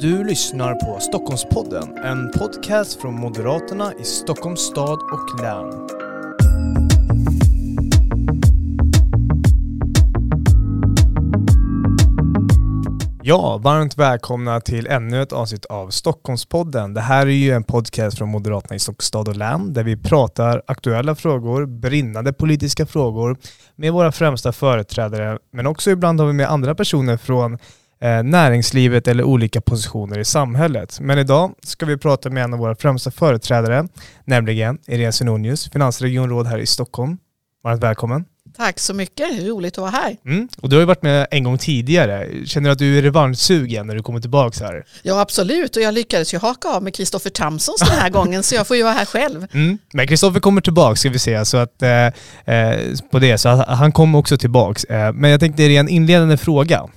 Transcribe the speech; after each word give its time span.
Du 0.00 0.24
lyssnar 0.24 0.74
på 0.74 1.00
Stockholmspodden, 1.00 1.98
en 2.04 2.30
podcast 2.30 3.00
från 3.00 3.14
Moderaterna 3.14 3.92
i 4.00 4.04
Stockholms 4.04 4.60
stad 4.60 4.98
och 4.98 5.40
län. 5.40 5.88
Ja, 13.22 13.58
varmt 13.58 13.98
välkomna 13.98 14.60
till 14.60 14.86
ännu 14.86 15.22
ett 15.22 15.32
avsnitt 15.32 15.64
av 15.64 15.90
Stockholmspodden. 15.90 16.94
Det 16.94 17.00
här 17.00 17.26
är 17.26 17.30
ju 17.30 17.50
en 17.52 17.64
podcast 17.64 18.18
från 18.18 18.28
Moderaterna 18.28 18.76
i 18.76 18.78
Stockholms 18.78 19.04
stad 19.04 19.28
och 19.28 19.36
län 19.36 19.72
där 19.72 19.84
vi 19.84 19.96
pratar 19.96 20.62
aktuella 20.66 21.14
frågor, 21.14 21.66
brinnande 21.66 22.32
politiska 22.32 22.86
frågor 22.86 23.36
med 23.76 23.92
våra 23.92 24.12
främsta 24.12 24.52
företrädare, 24.52 25.38
men 25.52 25.66
också 25.66 25.90
ibland 25.90 26.20
har 26.20 26.26
vi 26.26 26.32
med 26.32 26.50
andra 26.50 26.74
personer 26.74 27.16
från 27.16 27.58
näringslivet 28.24 29.08
eller 29.08 29.24
olika 29.24 29.60
positioner 29.60 30.18
i 30.18 30.24
samhället. 30.24 31.00
Men 31.00 31.18
idag 31.18 31.54
ska 31.62 31.86
vi 31.86 31.96
prata 31.96 32.30
med 32.30 32.44
en 32.44 32.52
av 32.52 32.58
våra 32.58 32.76
främsta 32.76 33.10
företrädare, 33.10 33.88
nämligen 34.24 34.78
Irene 34.86 35.12
Svenonius, 35.12 35.70
finansregionråd 35.70 36.46
här 36.46 36.58
i 36.58 36.66
Stockholm. 36.66 37.18
Varmt 37.62 37.82
välkommen. 37.82 38.24
Tack 38.56 38.78
så 38.78 38.94
mycket, 38.94 39.42
roligt 39.42 39.72
att 39.72 39.78
vara 39.78 39.90
här. 39.90 40.16
Mm. 40.26 40.48
Och 40.60 40.68
du 40.68 40.76
har 40.76 40.80
ju 40.80 40.86
varit 40.86 41.02
med 41.02 41.26
en 41.30 41.44
gång 41.44 41.58
tidigare. 41.58 42.28
Känner 42.46 42.68
du 42.68 42.72
att 42.72 42.78
du 42.78 42.98
är 42.98 43.02
revanschsugen 43.02 43.86
när 43.86 43.94
du 43.94 44.02
kommer 44.02 44.20
tillbaka 44.20 44.64
här? 44.64 44.84
Ja 45.02 45.20
absolut, 45.20 45.76
och 45.76 45.82
jag 45.82 45.94
lyckades 45.94 46.34
ju 46.34 46.38
haka 46.38 46.68
av 46.68 46.82
med 46.82 46.94
Kristoffer 46.94 47.30
Tamsons 47.30 47.80
den 47.80 47.98
här 47.98 48.10
gången 48.18 48.42
så 48.42 48.54
jag 48.54 48.66
får 48.66 48.76
ju 48.76 48.82
vara 48.82 48.92
här 48.92 49.04
själv. 49.04 49.46
Mm. 49.52 49.78
Men 49.92 50.06
Kristoffer 50.06 50.40
kommer 50.40 50.60
tillbaka 50.60 50.96
ska 50.96 51.10
vi 51.10 51.18
se, 51.18 51.44
så 51.44 51.56
att, 51.56 51.82
eh, 51.82 52.06
eh 52.54 52.80
på 53.10 53.18
det, 53.18 53.38
så 53.38 53.48
han 53.68 53.92
kommer 53.92 54.18
också 54.18 54.38
tillbaka. 54.38 54.94
Eh, 54.94 55.12
men 55.12 55.30
jag 55.30 55.40
tänkte 55.40 55.62
det 55.62 55.76
är 55.76 55.80
en 55.80 55.88
inledande 55.88 56.36
fråga 56.36 56.88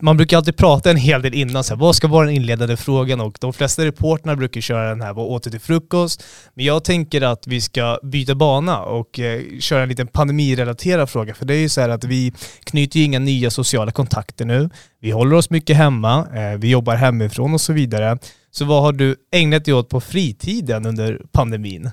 man 0.00 0.16
brukar 0.16 0.36
alltid 0.36 0.56
prata 0.56 0.90
en 0.90 0.96
hel 0.96 1.22
del 1.22 1.34
innan, 1.34 1.64
så 1.64 1.74
här, 1.74 1.80
vad 1.80 1.96
ska 1.96 2.08
vara 2.08 2.26
den 2.26 2.34
inledande 2.34 2.76
frågan? 2.76 3.20
Och 3.20 3.38
de 3.40 3.52
flesta 3.52 3.84
reporterna 3.84 4.36
brukar 4.36 4.60
köra 4.60 4.88
den 4.88 5.00
här, 5.00 5.12
vad 5.12 5.26
åt 5.26 5.42
du 5.42 5.50
till 5.50 5.60
frukost? 5.60 6.24
Men 6.54 6.64
jag 6.64 6.84
tänker 6.84 7.22
att 7.22 7.46
vi 7.46 7.60
ska 7.60 7.98
byta 8.02 8.34
bana 8.34 8.82
och 8.82 9.18
eh, 9.18 9.40
köra 9.60 9.82
en 9.82 9.88
liten 9.88 10.06
pandemirelaterad 10.06 11.10
fråga. 11.10 11.34
För 11.34 11.46
det 11.46 11.54
är 11.54 11.58
ju 11.58 11.68
så 11.68 11.80
här 11.80 11.88
att 11.88 12.04
vi 12.04 12.32
knyter 12.64 12.98
ju 12.98 13.04
inga 13.04 13.18
nya 13.18 13.50
sociala 13.50 13.92
kontakter 13.92 14.44
nu. 14.44 14.70
Vi 15.00 15.10
håller 15.10 15.36
oss 15.36 15.50
mycket 15.50 15.76
hemma, 15.76 16.26
eh, 16.34 16.58
vi 16.58 16.70
jobbar 16.70 16.94
hemifrån 16.94 17.54
och 17.54 17.60
så 17.60 17.72
vidare. 17.72 18.18
Så 18.50 18.64
vad 18.64 18.82
har 18.82 18.92
du 18.92 19.16
ägnat 19.32 19.64
dig 19.64 19.74
åt 19.74 19.88
på 19.88 20.00
fritiden 20.00 20.86
under 20.86 21.20
pandemin? 21.32 21.90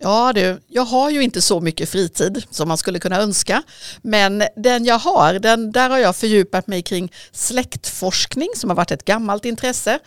Ja 0.00 0.32
du, 0.32 0.60
jag 0.66 0.84
har 0.84 1.10
ju 1.10 1.22
inte 1.22 1.42
så 1.42 1.60
mycket 1.60 1.88
fritid 1.88 2.44
som 2.50 2.68
man 2.68 2.78
skulle 2.78 2.98
kunna 2.98 3.20
önska. 3.20 3.62
Men 4.02 4.42
den 4.56 4.84
jag 4.84 4.98
har, 4.98 5.34
den, 5.34 5.72
där 5.72 5.90
har 5.90 5.98
jag 5.98 6.16
fördjupat 6.16 6.66
mig 6.66 6.82
kring 6.82 7.12
släktforskning 7.32 8.48
som 8.54 8.70
har 8.70 8.76
varit 8.76 8.90
ett 8.90 9.04
gammalt 9.04 9.44
intresse. 9.44 9.98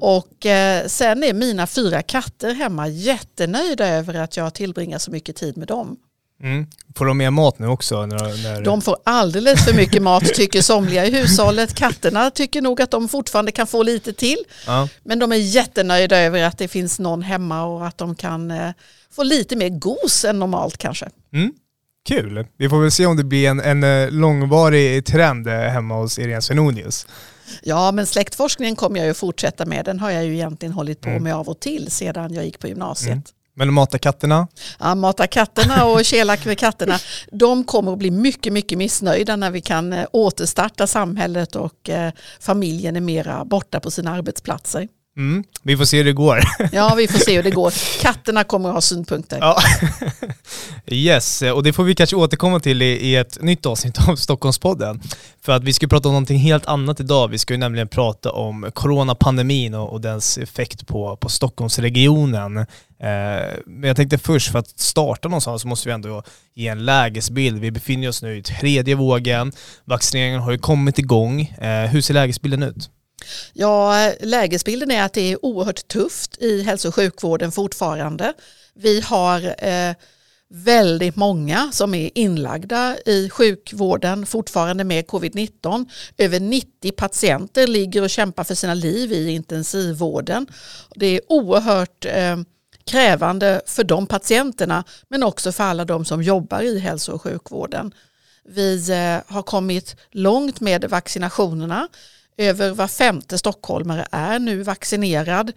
Och 0.00 0.46
eh, 0.46 0.86
sen 0.86 1.24
är 1.24 1.32
mina 1.32 1.66
fyra 1.66 2.02
katter 2.02 2.54
hemma 2.54 2.88
jättenöjda 2.88 3.86
över 3.86 4.14
att 4.14 4.36
jag 4.36 4.54
tillbringar 4.54 4.98
så 4.98 5.10
mycket 5.10 5.36
tid 5.36 5.56
med 5.56 5.68
dem. 5.68 5.96
Mm. 6.42 6.66
Får 6.96 7.06
de 7.06 7.18
mer 7.18 7.30
mat 7.30 7.58
nu 7.58 7.66
också? 7.66 8.06
När, 8.06 8.42
när... 8.42 8.62
De 8.62 8.82
får 8.82 8.96
alldeles 9.04 9.64
för 9.64 9.74
mycket 9.74 10.02
mat 10.02 10.24
tycker 10.24 10.62
somliga 10.62 11.06
i 11.06 11.10
hushållet. 11.10 11.74
Katterna 11.74 12.30
tycker 12.30 12.62
nog 12.62 12.82
att 12.82 12.90
de 12.90 13.08
fortfarande 13.08 13.52
kan 13.52 13.66
få 13.66 13.82
lite 13.82 14.12
till. 14.12 14.38
Ja. 14.66 14.88
Men 15.02 15.18
de 15.18 15.32
är 15.32 15.36
jättenöjda 15.36 16.18
över 16.18 16.42
att 16.42 16.58
det 16.58 16.68
finns 16.68 16.98
någon 16.98 17.22
hemma 17.22 17.64
och 17.64 17.86
att 17.86 17.98
de 17.98 18.14
kan 18.14 18.50
eh, 18.50 18.70
få 19.12 19.22
lite 19.22 19.56
mer 19.56 19.68
gos 19.68 20.24
än 20.24 20.38
normalt 20.38 20.78
kanske. 20.78 21.08
Mm. 21.32 21.52
Kul. 22.08 22.46
Vi 22.56 22.68
får 22.68 22.80
väl 22.80 22.90
se 22.90 23.06
om 23.06 23.16
det 23.16 23.24
blir 23.24 23.48
en, 23.48 23.60
en 23.60 23.84
eh, 23.84 24.10
långvarig 24.10 25.06
trend 25.06 25.46
eh, 25.46 25.54
hemma 25.54 25.94
hos 25.94 26.18
Irene 26.18 26.42
Svenonius. 26.42 27.06
Ja, 27.62 27.92
men 27.92 28.06
släktforskningen 28.06 28.76
kommer 28.76 28.98
jag 28.98 29.06
ju 29.06 29.14
fortsätta 29.14 29.66
med. 29.66 29.84
Den 29.84 30.00
har 30.00 30.10
jag 30.10 30.24
ju 30.24 30.34
egentligen 30.34 30.72
hållit 30.72 31.00
på 31.00 31.08
mm. 31.08 31.22
med 31.22 31.34
av 31.34 31.48
och 31.48 31.60
till 31.60 31.90
sedan 31.90 32.34
jag 32.34 32.44
gick 32.44 32.58
på 32.58 32.68
gymnasiet. 32.68 33.10
Mm. 33.10 33.22
Men 33.54 33.74
mata 33.74 33.98
katterna? 33.98 34.48
Ja, 34.78 34.94
mata 34.94 35.26
katterna 35.26 35.84
och 35.84 36.04
kelak 36.04 36.44
med 36.44 36.58
katterna. 36.58 36.98
De 37.32 37.64
kommer 37.64 37.92
att 37.92 37.98
bli 37.98 38.10
mycket, 38.10 38.52
mycket 38.52 38.78
missnöjda 38.78 39.36
när 39.36 39.50
vi 39.50 39.60
kan 39.60 39.92
eh, 39.92 40.06
återstarta 40.12 40.86
samhället 40.86 41.56
och 41.56 41.90
familjen 42.40 42.96
är 42.96 43.00
mera 43.00 43.44
borta 43.44 43.80
på 43.80 43.90
sina 43.90 44.12
arbetsplatser. 44.12 44.88
Mm, 45.18 45.44
vi 45.62 45.76
får 45.76 45.84
se 45.84 45.96
hur 45.96 46.04
det 46.04 46.12
går. 46.12 46.40
Ja, 46.72 46.94
vi 46.94 47.08
får 47.08 47.18
se 47.18 47.36
hur 47.36 47.42
det 47.42 47.50
går. 47.50 47.72
Katterna 48.00 48.44
kommer 48.44 48.68
att 48.68 48.74
ha 48.74 48.80
synpunkter. 48.80 49.38
Ja. 49.40 49.58
Yes, 50.90 51.42
och 51.42 51.62
det 51.62 51.72
får 51.72 51.84
vi 51.84 51.94
kanske 51.94 52.16
återkomma 52.16 52.60
till 52.60 52.82
i, 52.82 53.16
ett 53.16 53.42
nytt 53.42 53.66
avsnitt 53.66 54.08
av 54.08 54.16
Stockholmspodden. 54.16 55.00
För 55.44 55.52
att 55.52 55.64
vi 55.64 55.72
ska 55.72 55.86
prata 55.86 56.08
om 56.08 56.12
någonting 56.12 56.38
helt 56.38 56.66
annat 56.66 57.00
idag. 57.00 57.28
Vi 57.28 57.38
ska 57.38 57.54
ju 57.54 57.58
nämligen 57.58 57.88
prata 57.88 58.32
om 58.32 58.70
coronapandemin 58.74 59.74
och, 59.74 59.92
och 59.92 60.00
dens 60.00 60.38
effekt 60.38 60.86
på, 60.86 61.16
på 61.16 61.28
Stockholmsregionen. 61.28 62.56
Eh, 62.56 62.66
men 63.66 63.82
jag 63.82 63.96
tänkte 63.96 64.18
först, 64.18 64.52
för 64.52 64.58
att 64.58 64.80
starta 64.80 65.28
någonstans 65.28 65.62
så 65.62 65.68
måste 65.68 65.88
vi 65.88 65.92
ändå 65.92 66.22
ge 66.54 66.68
en 66.68 66.84
lägesbild. 66.84 67.60
Vi 67.60 67.70
befinner 67.70 68.08
oss 68.08 68.22
nu 68.22 68.36
i 68.36 68.42
tredje 68.42 68.94
vågen. 68.94 69.52
Vaccineringen 69.84 70.40
har 70.40 70.52
ju 70.52 70.58
kommit 70.58 70.98
igång. 70.98 71.40
Eh, 71.40 71.90
hur 71.90 72.00
ser 72.00 72.14
lägesbilden 72.14 72.62
ut? 72.62 72.90
Ja, 73.52 74.12
lägesbilden 74.20 74.90
är 74.90 75.02
att 75.02 75.12
det 75.12 75.32
är 75.32 75.44
oerhört 75.44 75.88
tufft 75.88 76.38
i 76.42 76.62
hälso 76.62 76.88
och 76.88 76.94
sjukvården 76.94 77.52
fortfarande. 77.52 78.32
Vi 78.74 79.00
har 79.00 79.64
eh, 79.68 79.94
väldigt 80.50 81.16
många 81.16 81.72
som 81.72 81.94
är 81.94 82.10
inlagda 82.14 82.96
i 83.06 83.30
sjukvården 83.30 84.26
fortfarande 84.26 84.84
med 84.84 85.06
covid-19. 85.06 85.86
Över 86.18 86.40
90 86.40 86.92
patienter 86.92 87.66
ligger 87.66 88.02
och 88.02 88.10
kämpar 88.10 88.44
för 88.44 88.54
sina 88.54 88.74
liv 88.74 89.12
i 89.12 89.30
intensivvården. 89.30 90.46
Det 90.94 91.06
är 91.06 91.20
oerhört 91.28 92.04
eh, 92.04 92.36
krävande 92.86 93.60
för 93.66 93.84
de 93.84 94.06
patienterna 94.06 94.84
men 95.08 95.22
också 95.22 95.52
för 95.52 95.64
alla 95.64 95.84
de 95.84 96.04
som 96.04 96.22
jobbar 96.22 96.60
i 96.60 96.78
hälso 96.78 97.12
och 97.12 97.22
sjukvården. 97.22 97.94
Vi 98.44 98.90
eh, 98.90 99.34
har 99.34 99.42
kommit 99.42 99.96
långt 100.10 100.60
med 100.60 100.84
vaccinationerna. 100.84 101.88
Över 102.38 102.70
var 102.70 102.88
femte 102.88 103.38
stockholmare 103.38 104.06
är 104.10 104.38
nu 104.38 104.62
vaccinerad. 104.62 105.52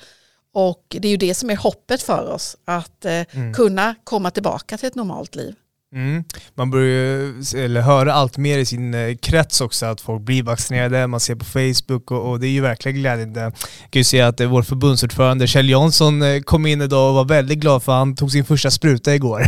Och 0.53 0.85
det 0.89 1.07
är 1.07 1.11
ju 1.11 1.17
det 1.17 1.35
som 1.35 1.49
är 1.49 1.55
hoppet 1.55 2.01
för 2.01 2.31
oss, 2.31 2.57
att 2.65 3.05
eh, 3.05 3.21
mm. 3.31 3.53
kunna 3.53 3.95
komma 4.03 4.31
tillbaka 4.31 4.77
till 4.77 4.87
ett 4.87 4.95
normalt 4.95 5.35
liv. 5.35 5.55
Mm. 5.95 6.23
Man 6.55 6.71
börjar 6.71 7.57
eller 7.57 7.81
höra 7.81 8.13
allt 8.13 8.37
mer 8.37 8.57
i 8.57 8.65
sin 8.65 8.93
eh, 8.93 9.15
krets 9.15 9.61
också 9.61 9.85
att 9.85 10.01
folk 10.01 10.21
blir 10.21 10.43
vaccinerade, 10.43 11.07
man 11.07 11.19
ser 11.19 11.35
på 11.35 11.45
Facebook 11.45 12.11
och, 12.11 12.29
och 12.29 12.39
det 12.39 12.47
är 12.47 12.51
ju 12.51 12.61
verkligen 12.61 12.97
glädjande. 12.97 13.41
Jag 13.41 13.53
kan 13.89 13.99
ju 13.99 14.03
se 14.03 14.21
att 14.21 14.39
eh, 14.39 14.47
vår 14.47 14.63
förbundsordförande 14.63 15.47
Kjell 15.47 15.69
Jansson 15.69 16.21
eh, 16.21 16.41
kom 16.41 16.65
in 16.65 16.81
idag 16.81 17.09
och 17.09 17.15
var 17.15 17.25
väldigt 17.25 17.57
glad 17.57 17.83
för 17.83 17.91
han 17.91 18.15
tog 18.15 18.31
sin 18.31 18.45
första 18.45 18.71
spruta 18.71 19.15
igår. 19.15 19.45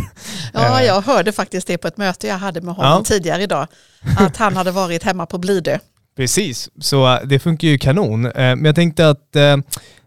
Ja, 0.52 0.82
jag 0.82 1.02
hörde 1.02 1.32
faktiskt 1.32 1.66
det 1.66 1.78
på 1.78 1.88
ett 1.88 1.96
möte 1.96 2.26
jag 2.26 2.38
hade 2.38 2.60
med 2.60 2.74
honom 2.74 2.92
ja. 2.92 3.04
tidigare 3.04 3.42
idag, 3.42 3.66
att 4.18 4.36
han 4.36 4.56
hade 4.56 4.70
varit 4.70 5.02
hemma 5.02 5.26
på 5.26 5.38
Blidö. 5.38 5.78
Precis, 6.16 6.70
så 6.80 7.14
äh, 7.14 7.26
det 7.26 7.38
funkar 7.38 7.68
ju 7.68 7.78
kanon. 7.78 8.26
Äh, 8.26 8.32
men 8.32 8.64
jag 8.64 8.74
tänkte 8.74 9.08
att 9.08 9.36
äh, 9.36 9.56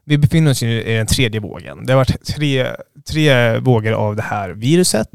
vi 0.06 0.18
befinner 0.18 0.52
oss 0.52 0.64
i 0.64 0.84
den 0.84 1.08
tredje 1.08 1.40
vågen. 1.40 1.86
Det 1.86 1.94
har 1.94 1.98
varit 1.98 2.26
tre, 2.26 2.68
tre 3.08 3.58
vågor 3.60 3.92
av 3.92 4.16
det 4.16 4.22
här 4.22 4.50
viruset. 4.50 5.10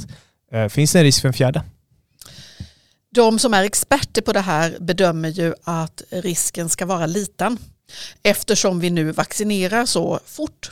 Finns 0.70 0.92
det 0.92 0.98
en 0.98 1.04
risk 1.04 1.20
för 1.20 1.28
en 1.28 1.34
fjärde? 1.34 1.62
De 3.14 3.38
som 3.38 3.54
är 3.54 3.64
experter 3.64 4.22
på 4.22 4.32
det 4.32 4.40
här 4.40 4.76
bedömer 4.80 5.28
ju 5.28 5.54
att 5.64 6.02
risken 6.10 6.68
ska 6.68 6.86
vara 6.86 7.06
liten 7.06 7.58
eftersom 8.22 8.80
vi 8.80 8.90
nu 8.90 9.12
vaccinerar 9.12 9.86
så 9.86 10.20
fort. 10.26 10.70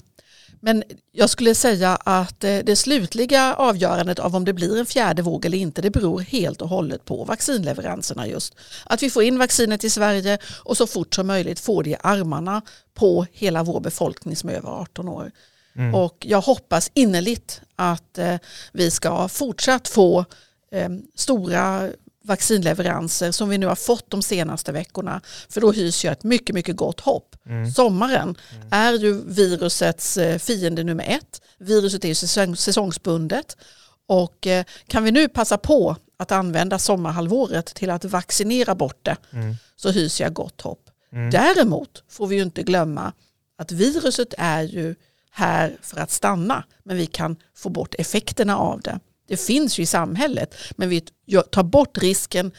Men 0.61 0.83
jag 1.13 1.31
skulle 1.31 1.55
säga 1.55 1.97
att 1.97 2.45
eh, 2.45 2.59
det 2.59 2.77
slutliga 2.77 3.55
avgörandet 3.55 4.19
av 4.19 4.37
om 4.37 4.45
det 4.45 4.53
blir 4.53 4.79
en 4.79 4.87
fjärde 4.87 5.23
våg 5.23 5.45
eller 5.45 5.59
inte 5.59 5.83
det 5.83 5.91
beror 5.91 6.21
helt 6.21 6.63
och 6.63 6.69
hållet 6.69 7.05
på 7.05 7.25
vaccinleveranserna 7.25 8.27
just. 8.27 8.55
Att 8.85 9.03
vi 9.03 9.11
får 9.11 9.23
in 9.23 9.39
vaccinet 9.39 9.85
i 9.85 9.91
Sverige 9.91 10.39
och 10.65 10.77
så 10.77 10.87
fort 10.87 11.15
som 11.15 11.27
möjligt 11.27 11.61
får 11.61 11.83
det 11.83 11.91
i 11.91 11.97
armarna 12.01 12.63
på 12.95 13.27
hela 13.33 13.63
vår 13.63 13.81
befolkning 13.81 14.37
som 14.37 14.49
är 14.49 14.55
över 14.55 14.69
18 14.69 15.09
år. 15.09 15.31
Mm. 15.77 15.95
Och 15.95 16.27
jag 16.29 16.41
hoppas 16.41 16.91
innerligt 16.95 17.61
att 17.77 18.19
eh, 18.19 18.37
vi 18.73 18.91
ska 18.91 19.29
fortsatt 19.29 19.89
få 19.89 20.25
eh, 20.73 20.89
stora 21.15 21.91
vaccinleveranser 22.25 23.33
som 23.33 23.49
vi 23.49 23.59
nu 23.59 23.67
har 23.67 23.75
fått 23.75 24.11
de 24.11 24.23
senaste 24.23 24.73
veckorna. 24.73 25.21
För 25.49 25.61
då 25.61 25.73
hyser 25.73 26.09
jag 26.09 26.13
ett 26.13 26.25
mycket, 26.25 26.55
mycket 26.55 26.77
gott 26.77 27.01
hopp. 27.01 27.37
Mm. 27.47 27.71
Sommaren 27.71 28.37
mm. 28.55 28.69
är 28.71 28.93
ju 28.93 29.23
virusets 29.27 30.17
eh, 30.17 30.39
fiende 30.39 30.85
nummer 30.85 31.05
ett. 31.09 31.43
Viruset 31.59 32.05
är 32.05 32.09
ju 32.09 32.15
säsong, 32.15 32.57
säsongsbundet. 32.57 33.57
Och 34.07 34.47
eh, 34.47 34.65
kan 34.87 35.05
vi 35.05 35.13
nu 35.13 35.29
passa 35.29 35.59
på 35.59 35.97
att 36.19 36.33
använda 36.33 36.79
sommarhalvåret 36.79 37.67
till 37.67 37.91
att 37.91 38.05
vaccinera 38.05 38.75
bort 38.75 38.99
det 39.03 39.17
mm. 39.33 39.57
så 39.77 39.91
hyser 39.91 40.25
jag 40.25 40.33
gott 40.33 40.61
hopp. 40.61 40.91
Mm. 41.13 41.31
Däremot 41.31 42.03
får 42.09 42.27
vi 42.27 42.37
ju 42.37 42.43
inte 42.43 42.63
glömma 42.63 43.13
att 43.59 43.73
viruset 43.73 44.35
är 44.39 44.63
ju 44.63 44.95
här 45.31 45.79
för 45.83 46.01
att 46.01 46.11
stanna 46.11 46.65
men 46.85 46.97
vi 46.97 47.07
kan 47.07 47.37
få 47.57 47.69
bort 47.69 47.95
effekterna 47.99 48.59
av 48.59 48.81
det. 48.81 49.01
Det 49.31 49.41
finns 49.41 49.79
ju 49.79 49.83
i 49.83 49.87
samhället 49.87 50.55
men 50.77 50.89
vi 50.89 51.01
tar 51.51 51.63
bort 51.63 51.99
risken 51.99 52.53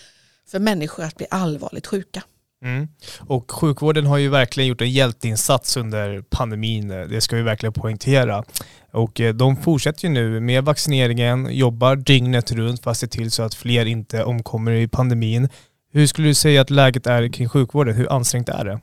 för 0.51 0.59
människor 0.59 1.03
att 1.03 1.15
bli 1.15 1.27
allvarligt 1.29 1.87
sjuka. 1.87 2.23
Mm. 2.63 2.87
Och 3.19 3.51
sjukvården 3.51 4.05
har 4.05 4.17
ju 4.17 4.29
verkligen 4.29 4.67
gjort 4.67 4.81
en 4.81 4.91
hjälteinsats 4.91 5.77
under 5.77 6.21
pandemin, 6.21 6.87
det 6.87 7.21
ska 7.21 7.35
vi 7.35 7.41
verkligen 7.41 7.73
poängtera. 7.73 8.43
Och 8.91 9.21
eh, 9.21 9.33
de 9.33 9.57
fortsätter 9.57 10.07
ju 10.07 10.13
nu 10.13 10.39
med 10.39 10.63
vaccineringen, 10.63 11.47
jobbar 11.51 11.95
dygnet 11.95 12.51
runt 12.51 12.83
för 12.83 12.91
att 12.91 12.97
se 12.97 13.07
till 13.07 13.31
så 13.31 13.43
att 13.43 13.55
fler 13.55 13.85
inte 13.85 14.23
omkommer 14.23 14.71
i 14.71 14.87
pandemin. 14.87 15.49
Hur 15.93 16.07
skulle 16.07 16.27
du 16.27 16.33
säga 16.33 16.61
att 16.61 16.69
läget 16.69 17.07
är 17.07 17.33
kring 17.33 17.49
sjukvården? 17.49 17.95
Hur 17.95 18.11
ansträngt 18.11 18.49
är 18.49 18.65
det? 18.65 18.79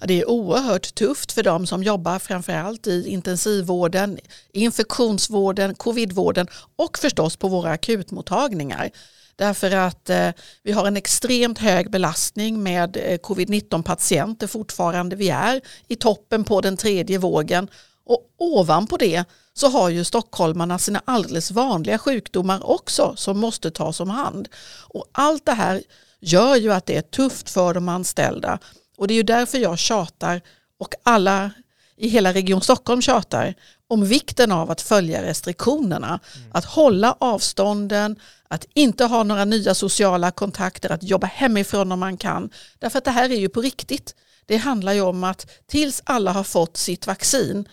Det 0.00 0.20
är 0.20 0.30
oerhört 0.30 0.94
tufft 0.94 1.32
för 1.32 1.42
de 1.42 1.66
som 1.66 1.82
jobbar 1.82 2.18
framförallt 2.18 2.86
i 2.86 3.08
intensivvården, 3.08 4.18
infektionsvården, 4.52 5.74
covidvården 5.74 6.46
och 6.76 6.98
förstås 6.98 7.36
på 7.36 7.48
våra 7.48 7.70
akutmottagningar. 7.70 8.90
Därför 9.36 9.70
att 9.70 10.10
eh, 10.10 10.30
vi 10.62 10.72
har 10.72 10.86
en 10.86 10.96
extremt 10.96 11.58
hög 11.58 11.90
belastning 11.90 12.62
med 12.62 12.96
eh, 12.96 13.18
covid-19 13.18 13.82
patienter 13.82 14.46
fortfarande. 14.46 15.16
Vi 15.16 15.28
är 15.28 15.60
i 15.88 15.96
toppen 15.96 16.44
på 16.44 16.60
den 16.60 16.76
tredje 16.76 17.18
vågen 17.18 17.68
och 18.06 18.30
ovanpå 18.38 18.96
det 18.96 19.24
så 19.54 19.68
har 19.68 19.88
ju 19.88 20.04
stockholmarna 20.04 20.78
sina 20.78 21.02
alldeles 21.04 21.50
vanliga 21.50 21.98
sjukdomar 21.98 22.70
också 22.70 23.14
som 23.16 23.38
måste 23.38 23.70
tas 23.70 24.00
om 24.00 24.10
hand. 24.10 24.48
Och 24.88 25.04
allt 25.12 25.46
det 25.46 25.52
här 25.52 25.82
gör 26.20 26.56
ju 26.56 26.72
att 26.72 26.86
det 26.86 26.96
är 26.96 27.02
tufft 27.02 27.50
för 27.50 27.74
de 27.74 27.88
anställda 27.88 28.58
och 28.96 29.08
det 29.08 29.14
är 29.14 29.16
ju 29.16 29.22
därför 29.22 29.58
jag 29.58 29.78
tjatar 29.78 30.40
och 30.78 30.94
alla 31.02 31.50
i 31.96 32.08
hela 32.08 32.32
Region 32.32 32.60
Stockholm 32.60 33.02
tjatar 33.02 33.54
om 33.88 34.06
vikten 34.06 34.52
av 34.52 34.70
att 34.70 34.80
följa 34.80 35.22
restriktionerna. 35.22 36.20
Mm. 36.36 36.48
Att 36.52 36.64
hålla 36.64 37.16
avstånden, 37.20 38.16
att 38.48 38.66
inte 38.74 39.04
ha 39.04 39.22
några 39.22 39.44
nya 39.44 39.74
sociala 39.74 40.30
kontakter, 40.30 40.92
att 40.92 41.02
jobba 41.02 41.26
hemifrån 41.26 41.92
om 41.92 42.00
man 42.00 42.16
kan. 42.16 42.50
Därför 42.78 42.98
att 42.98 43.04
det 43.04 43.10
här 43.10 43.30
är 43.30 43.36
ju 43.36 43.48
på 43.48 43.60
riktigt. 43.60 44.14
Det 44.46 44.56
handlar 44.56 44.92
ju 44.92 45.00
om 45.00 45.24
att 45.24 45.46
tills 45.66 46.02
alla 46.04 46.32
har 46.32 46.44
fått 46.44 46.76
sitt 46.76 47.06
vaccin 47.06 47.68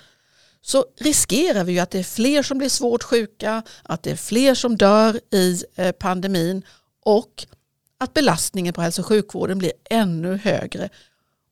så 0.61 0.85
riskerar 0.99 1.63
vi 1.63 1.71
ju 1.71 1.79
att 1.79 1.91
det 1.91 1.99
är 1.99 2.03
fler 2.03 2.43
som 2.43 2.57
blir 2.57 2.69
svårt 2.69 3.03
sjuka, 3.03 3.63
att 3.83 4.03
det 4.03 4.11
är 4.11 4.15
fler 4.15 4.55
som 4.55 4.77
dör 4.77 5.19
i 5.31 5.63
eh, 5.75 5.91
pandemin 5.91 6.63
och 7.05 7.45
att 7.97 8.13
belastningen 8.13 8.73
på 8.73 8.81
hälso 8.81 9.01
och 9.01 9.07
sjukvården 9.07 9.57
blir 9.57 9.71
ännu 9.89 10.37
högre. 10.37 10.89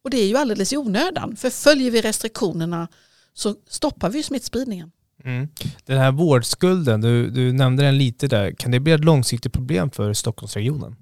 Och 0.03 0.09
det 0.09 0.17
är 0.17 0.27
ju 0.27 0.37
alldeles 0.37 0.73
i 0.73 0.77
onödan, 0.77 1.35
för 1.35 1.49
följer 1.49 1.91
vi 1.91 2.01
restriktionerna 2.01 2.87
så 3.33 3.55
stoppar 3.67 4.09
vi 4.09 4.23
smittspridningen. 4.23 4.91
Mm. 5.23 5.47
Den 5.85 5.97
här 5.97 6.11
vårdskulden, 6.11 7.01
du, 7.01 7.29
du 7.29 7.51
nämnde 7.53 7.83
den 7.83 7.97
lite 7.97 8.27
där, 8.27 8.51
kan 8.51 8.71
det 8.71 8.79
bli 8.79 8.93
ett 8.93 9.05
långsiktigt 9.05 9.53
problem 9.53 9.91
för 9.91 10.13
Stockholmsregionen? 10.13 10.95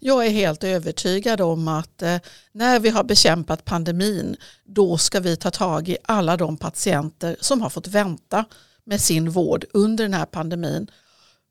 Jag 0.00 0.26
är 0.26 0.30
helt 0.30 0.64
övertygad 0.64 1.40
om 1.40 1.68
att 1.68 2.02
eh, 2.02 2.16
när 2.52 2.80
vi 2.80 2.88
har 2.88 3.04
bekämpat 3.04 3.64
pandemin 3.64 4.36
då 4.64 4.98
ska 4.98 5.20
vi 5.20 5.36
ta 5.36 5.50
tag 5.50 5.88
i 5.88 5.96
alla 6.04 6.36
de 6.36 6.56
patienter 6.56 7.36
som 7.40 7.60
har 7.60 7.70
fått 7.70 7.86
vänta 7.86 8.44
med 8.84 9.00
sin 9.00 9.30
vård 9.30 9.64
under 9.72 10.04
den 10.04 10.14
här 10.14 10.26
pandemin. 10.26 10.90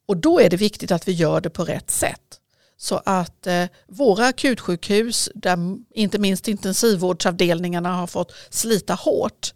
Och 0.08 0.18
då 0.18 0.40
är 0.40 0.50
det 0.50 0.58
viktigt 0.58 0.92
att 0.92 1.08
vi 1.08 1.12
gör 1.12 1.42
det 1.42 1.50
på 1.50 1.66
rätt 1.66 1.92
sätt. 1.92 2.40
Så 2.84 3.02
att 3.06 3.48
eh, 3.48 3.66
våra 3.88 4.26
akutsjukhus, 4.26 5.30
där 5.36 5.58
inte 5.94 6.20
minst 6.20 6.48
intensivvårdsavdelningarna 6.48 7.96
har 7.96 8.08
fått 8.08 8.32
slita 8.50 8.94
hårt, 8.94 9.54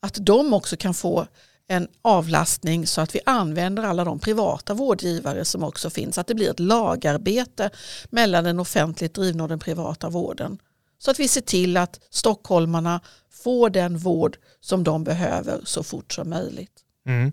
att 0.00 0.18
de 0.20 0.54
också 0.54 0.76
kan 0.76 0.94
få 0.94 1.26
en 1.68 1.88
avlastning 2.02 2.86
så 2.86 3.00
att 3.00 3.14
vi 3.14 3.20
använder 3.26 3.82
alla 3.82 4.04
de 4.04 4.18
privata 4.18 4.74
vårdgivare 4.74 5.44
som 5.44 5.62
också 5.62 5.90
finns. 5.90 6.18
Att 6.18 6.26
det 6.26 6.34
blir 6.34 6.50
ett 6.50 6.60
lagarbete 6.60 7.70
mellan 8.10 8.44
den 8.44 8.60
offentligt 8.60 9.14
drivna 9.14 9.42
och 9.42 9.48
den 9.48 9.58
privata 9.58 10.08
vården. 10.08 10.58
Så 10.98 11.10
att 11.10 11.20
vi 11.20 11.28
ser 11.28 11.40
till 11.40 11.76
att 11.76 12.00
stockholmarna 12.10 13.00
får 13.44 13.70
den 13.70 13.98
vård 13.98 14.36
som 14.60 14.84
de 14.84 15.04
behöver 15.04 15.60
så 15.64 15.82
fort 15.82 16.12
som 16.12 16.30
möjligt. 16.30 16.72
Mm. 17.06 17.32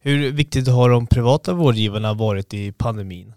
Hur 0.00 0.32
viktigt 0.32 0.68
har 0.68 0.90
de 0.90 1.06
privata 1.06 1.52
vårdgivarna 1.52 2.14
varit 2.14 2.54
i 2.54 2.72
pandemin? 2.72 3.34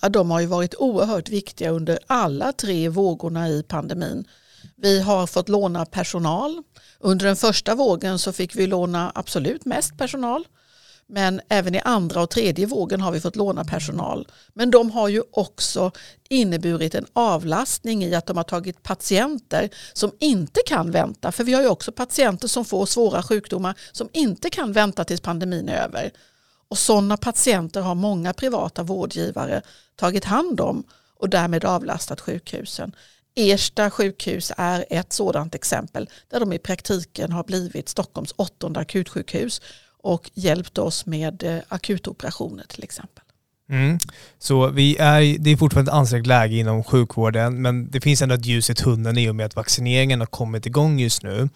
Ja, 0.00 0.08
de 0.08 0.30
har 0.30 0.40
ju 0.40 0.46
varit 0.46 0.74
oerhört 0.74 1.28
viktiga 1.28 1.70
under 1.70 1.98
alla 2.06 2.52
tre 2.52 2.88
vågorna 2.88 3.48
i 3.48 3.62
pandemin. 3.62 4.24
Vi 4.76 5.00
har 5.00 5.26
fått 5.26 5.48
låna 5.48 5.86
personal. 5.86 6.62
Under 6.98 7.26
den 7.26 7.36
första 7.36 7.74
vågen 7.74 8.18
så 8.18 8.32
fick 8.32 8.56
vi 8.56 8.66
låna 8.66 9.12
absolut 9.14 9.64
mest 9.64 9.98
personal. 9.98 10.44
Men 11.06 11.40
även 11.48 11.74
i 11.74 11.80
andra 11.80 12.22
och 12.22 12.30
tredje 12.30 12.66
vågen 12.66 13.00
har 13.00 13.12
vi 13.12 13.20
fått 13.20 13.36
låna 13.36 13.64
personal. 13.64 14.28
Men 14.52 14.70
de 14.70 14.90
har 14.90 15.08
ju 15.08 15.22
också 15.30 15.90
inneburit 16.28 16.94
en 16.94 17.06
avlastning 17.12 18.04
i 18.04 18.14
att 18.14 18.26
de 18.26 18.36
har 18.36 18.44
tagit 18.44 18.82
patienter 18.82 19.70
som 19.92 20.12
inte 20.20 20.60
kan 20.66 20.90
vänta. 20.90 21.32
För 21.32 21.44
vi 21.44 21.52
har 21.52 21.62
ju 21.62 21.68
också 21.68 21.92
patienter 21.92 22.48
som 22.48 22.64
får 22.64 22.86
svåra 22.86 23.22
sjukdomar 23.22 23.74
som 23.92 24.08
inte 24.12 24.50
kan 24.50 24.72
vänta 24.72 25.04
tills 25.04 25.20
pandemin 25.20 25.68
är 25.68 25.84
över. 25.84 26.10
Och 26.74 26.78
sådana 26.78 27.16
patienter 27.16 27.80
har 27.80 27.94
många 27.94 28.32
privata 28.32 28.82
vårdgivare 28.82 29.62
tagit 29.96 30.24
hand 30.24 30.60
om 30.60 30.84
och 31.20 31.28
därmed 31.28 31.64
avlastat 31.64 32.20
sjukhusen. 32.20 32.92
Ersta 33.34 33.90
sjukhus 33.90 34.52
är 34.56 34.84
ett 34.90 35.12
sådant 35.12 35.54
exempel 35.54 36.10
där 36.30 36.40
de 36.40 36.52
i 36.52 36.58
praktiken 36.58 37.32
har 37.32 37.44
blivit 37.44 37.88
Stockholms 37.88 38.34
åttonde 38.36 38.80
akutsjukhus 38.80 39.60
och 40.02 40.30
hjälpt 40.34 40.78
oss 40.78 41.06
med 41.06 41.42
eh, 41.42 41.58
akutoperationer 41.68 42.64
till 42.68 42.84
exempel. 42.84 43.24
Mm. 43.68 43.98
Så 44.38 44.68
vi 44.68 44.96
är, 44.96 45.38
det 45.38 45.50
är 45.50 45.56
fortfarande 45.56 45.90
ett 45.90 45.96
ansträngt 45.96 46.26
läge 46.26 46.56
inom 46.56 46.84
sjukvården 46.84 47.62
men 47.62 47.90
det 47.90 48.00
finns 48.00 48.22
ändå 48.22 48.34
ett 48.34 48.46
ljus 48.46 48.70
i 48.70 48.74
tunneln 48.74 49.18
i 49.18 49.30
och 49.30 49.34
med 49.34 49.46
att 49.46 49.56
vaccineringen 49.56 50.20
har 50.20 50.26
kommit 50.26 50.66
igång 50.66 50.98
just 50.98 51.22
nu. 51.22 51.48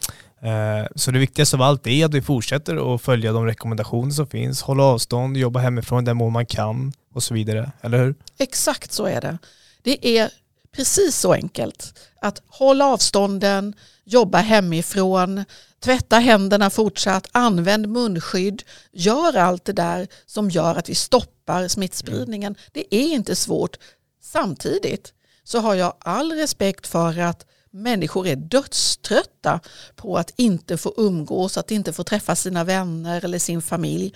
Eh, 0.43 0.87
så 0.97 1.11
det 1.11 1.19
viktigaste 1.19 1.57
av 1.57 1.63
allt 1.63 1.87
är 1.87 2.05
att 2.05 2.15
vi 2.15 2.23
fortsätter 2.23 2.95
att 2.95 3.03
följa 3.03 3.33
de 3.33 3.47
rekommendationer 3.47 4.11
som 4.11 4.27
finns, 4.27 4.63
hålla 4.63 4.83
avstånd, 4.83 5.37
jobba 5.37 5.61
hemifrån 5.61 6.05
den 6.05 6.17
mån 6.17 6.33
man 6.33 6.47
kan 6.47 6.93
och 7.15 7.23
så 7.23 7.35
vidare, 7.35 7.73
eller 7.81 7.99
hur? 7.99 8.15
Exakt 8.39 8.93
så 8.93 9.07
är 9.07 9.21
det. 9.21 9.39
Det 9.83 10.19
är 10.19 10.31
precis 10.73 11.17
så 11.17 11.33
enkelt. 11.33 11.99
Att 12.21 12.43
hålla 12.47 12.87
avstånden, 12.87 13.75
jobba 14.05 14.39
hemifrån, 14.39 15.45
tvätta 15.81 16.19
händerna 16.19 16.71
fortsatt, 16.71 17.29
använd 17.33 17.89
munskydd, 17.89 18.63
gör 18.93 19.37
allt 19.37 19.65
det 19.65 19.73
där 19.73 20.07
som 20.27 20.51
gör 20.51 20.75
att 20.75 20.89
vi 20.89 20.95
stoppar 20.95 21.69
smittspridningen. 21.69 22.55
Det 22.73 22.95
är 22.95 23.13
inte 23.13 23.37
svårt. 23.37 23.77
Samtidigt 24.23 25.13
så 25.45 25.59
har 25.59 25.75
jag 25.75 25.95
all 25.99 26.33
respekt 26.33 26.87
för 26.87 27.19
att 27.19 27.47
människor 27.71 28.27
är 28.27 28.37
dödströtta 28.37 29.61
på 29.97 30.17
att 30.17 30.33
inte 30.37 30.77
få 30.77 30.95
umgås, 30.97 31.59
att 31.59 31.71
inte 31.71 31.93
få 31.93 32.05
träffa 32.05 32.37
sina 32.37 32.65
vänner 32.65 33.25
eller 33.25 33.39
sin 33.39 33.63
familj. 33.63 34.15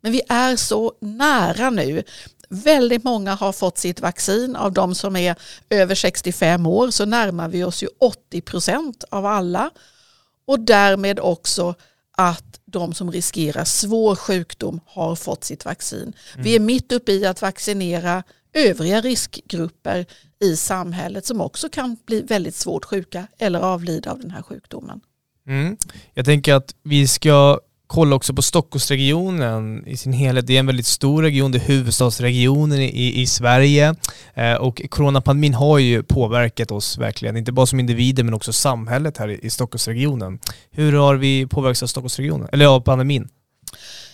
Men 0.00 0.12
vi 0.12 0.22
är 0.28 0.56
så 0.56 0.92
nära 1.00 1.70
nu. 1.70 2.02
Väldigt 2.48 3.04
många 3.04 3.34
har 3.34 3.52
fått 3.52 3.78
sitt 3.78 4.00
vaccin. 4.00 4.56
Av 4.56 4.72
de 4.72 4.94
som 4.94 5.16
är 5.16 5.36
över 5.70 5.94
65 5.94 6.66
år 6.66 6.90
så 6.90 7.04
närmar 7.04 7.48
vi 7.48 7.64
oss 7.64 7.82
ju 7.82 7.88
80 8.00 8.40
procent 8.40 9.04
av 9.10 9.26
alla. 9.26 9.70
Och 10.46 10.60
därmed 10.60 11.20
också 11.20 11.74
att 12.16 12.60
de 12.64 12.94
som 12.94 13.12
riskerar 13.12 13.64
svår 13.64 14.16
sjukdom 14.16 14.80
har 14.86 15.16
fått 15.16 15.44
sitt 15.44 15.64
vaccin. 15.64 16.12
Mm. 16.32 16.44
Vi 16.44 16.56
är 16.56 16.60
mitt 16.60 16.92
uppe 16.92 17.12
i 17.12 17.26
att 17.26 17.42
vaccinera 17.42 18.22
övriga 18.52 19.00
riskgrupper 19.00 20.06
i 20.40 20.56
samhället 20.56 21.26
som 21.26 21.40
också 21.40 21.68
kan 21.68 21.96
bli 22.06 22.22
väldigt 22.22 22.54
svårt 22.54 22.84
sjuka 22.84 23.26
eller 23.38 23.60
avlida 23.60 24.10
av 24.10 24.18
den 24.18 24.30
här 24.30 24.42
sjukdomen. 24.42 25.00
Mm. 25.48 25.76
Jag 26.14 26.24
tänker 26.24 26.54
att 26.54 26.74
vi 26.82 27.08
ska 27.08 27.60
kolla 27.86 28.16
också 28.16 28.34
på 28.34 28.42
Stockholmsregionen 28.42 29.86
i 29.86 29.96
sin 29.96 30.12
helhet. 30.12 30.46
Det 30.46 30.56
är 30.56 30.60
en 30.60 30.66
väldigt 30.66 30.86
stor 30.86 31.22
region, 31.22 31.52
det 31.52 31.58
är 31.58 31.60
huvudstadsregionen 31.60 32.78
i, 32.78 33.20
i 33.20 33.26
Sverige 33.26 33.94
eh, 34.34 34.54
och 34.54 34.82
coronapandemin 34.90 35.54
har 35.54 35.78
ju 35.78 36.02
påverkat 36.02 36.70
oss 36.70 36.98
verkligen, 36.98 37.36
inte 37.36 37.52
bara 37.52 37.66
som 37.66 37.80
individer 37.80 38.24
men 38.24 38.34
också 38.34 38.52
samhället 38.52 39.18
här 39.18 39.28
i, 39.28 39.38
i 39.42 39.50
Stockholmsregionen. 39.50 40.38
Hur 40.70 40.92
har 40.92 41.14
vi 41.14 41.46
påverkats 41.46 41.82
av 41.82 41.86
Stockholmsregionen, 41.86 42.48
eller 42.52 42.66
av 42.66 42.80
pandemin? 42.80 43.28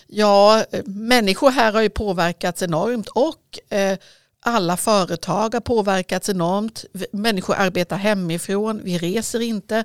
Ja, 0.07 0.63
människor 0.85 1.49
här 1.49 1.73
har 1.73 1.81
ju 1.81 1.89
påverkats 1.89 2.61
enormt 2.61 3.07
och 3.07 3.75
eh, 3.77 3.97
alla 4.45 4.77
företag 4.77 5.53
har 5.53 5.61
påverkats 5.61 6.29
enormt. 6.29 6.85
Människor 7.11 7.55
arbetar 7.55 7.97
hemifrån, 7.97 8.81
vi 8.83 8.97
reser 8.97 9.39
inte. 9.39 9.83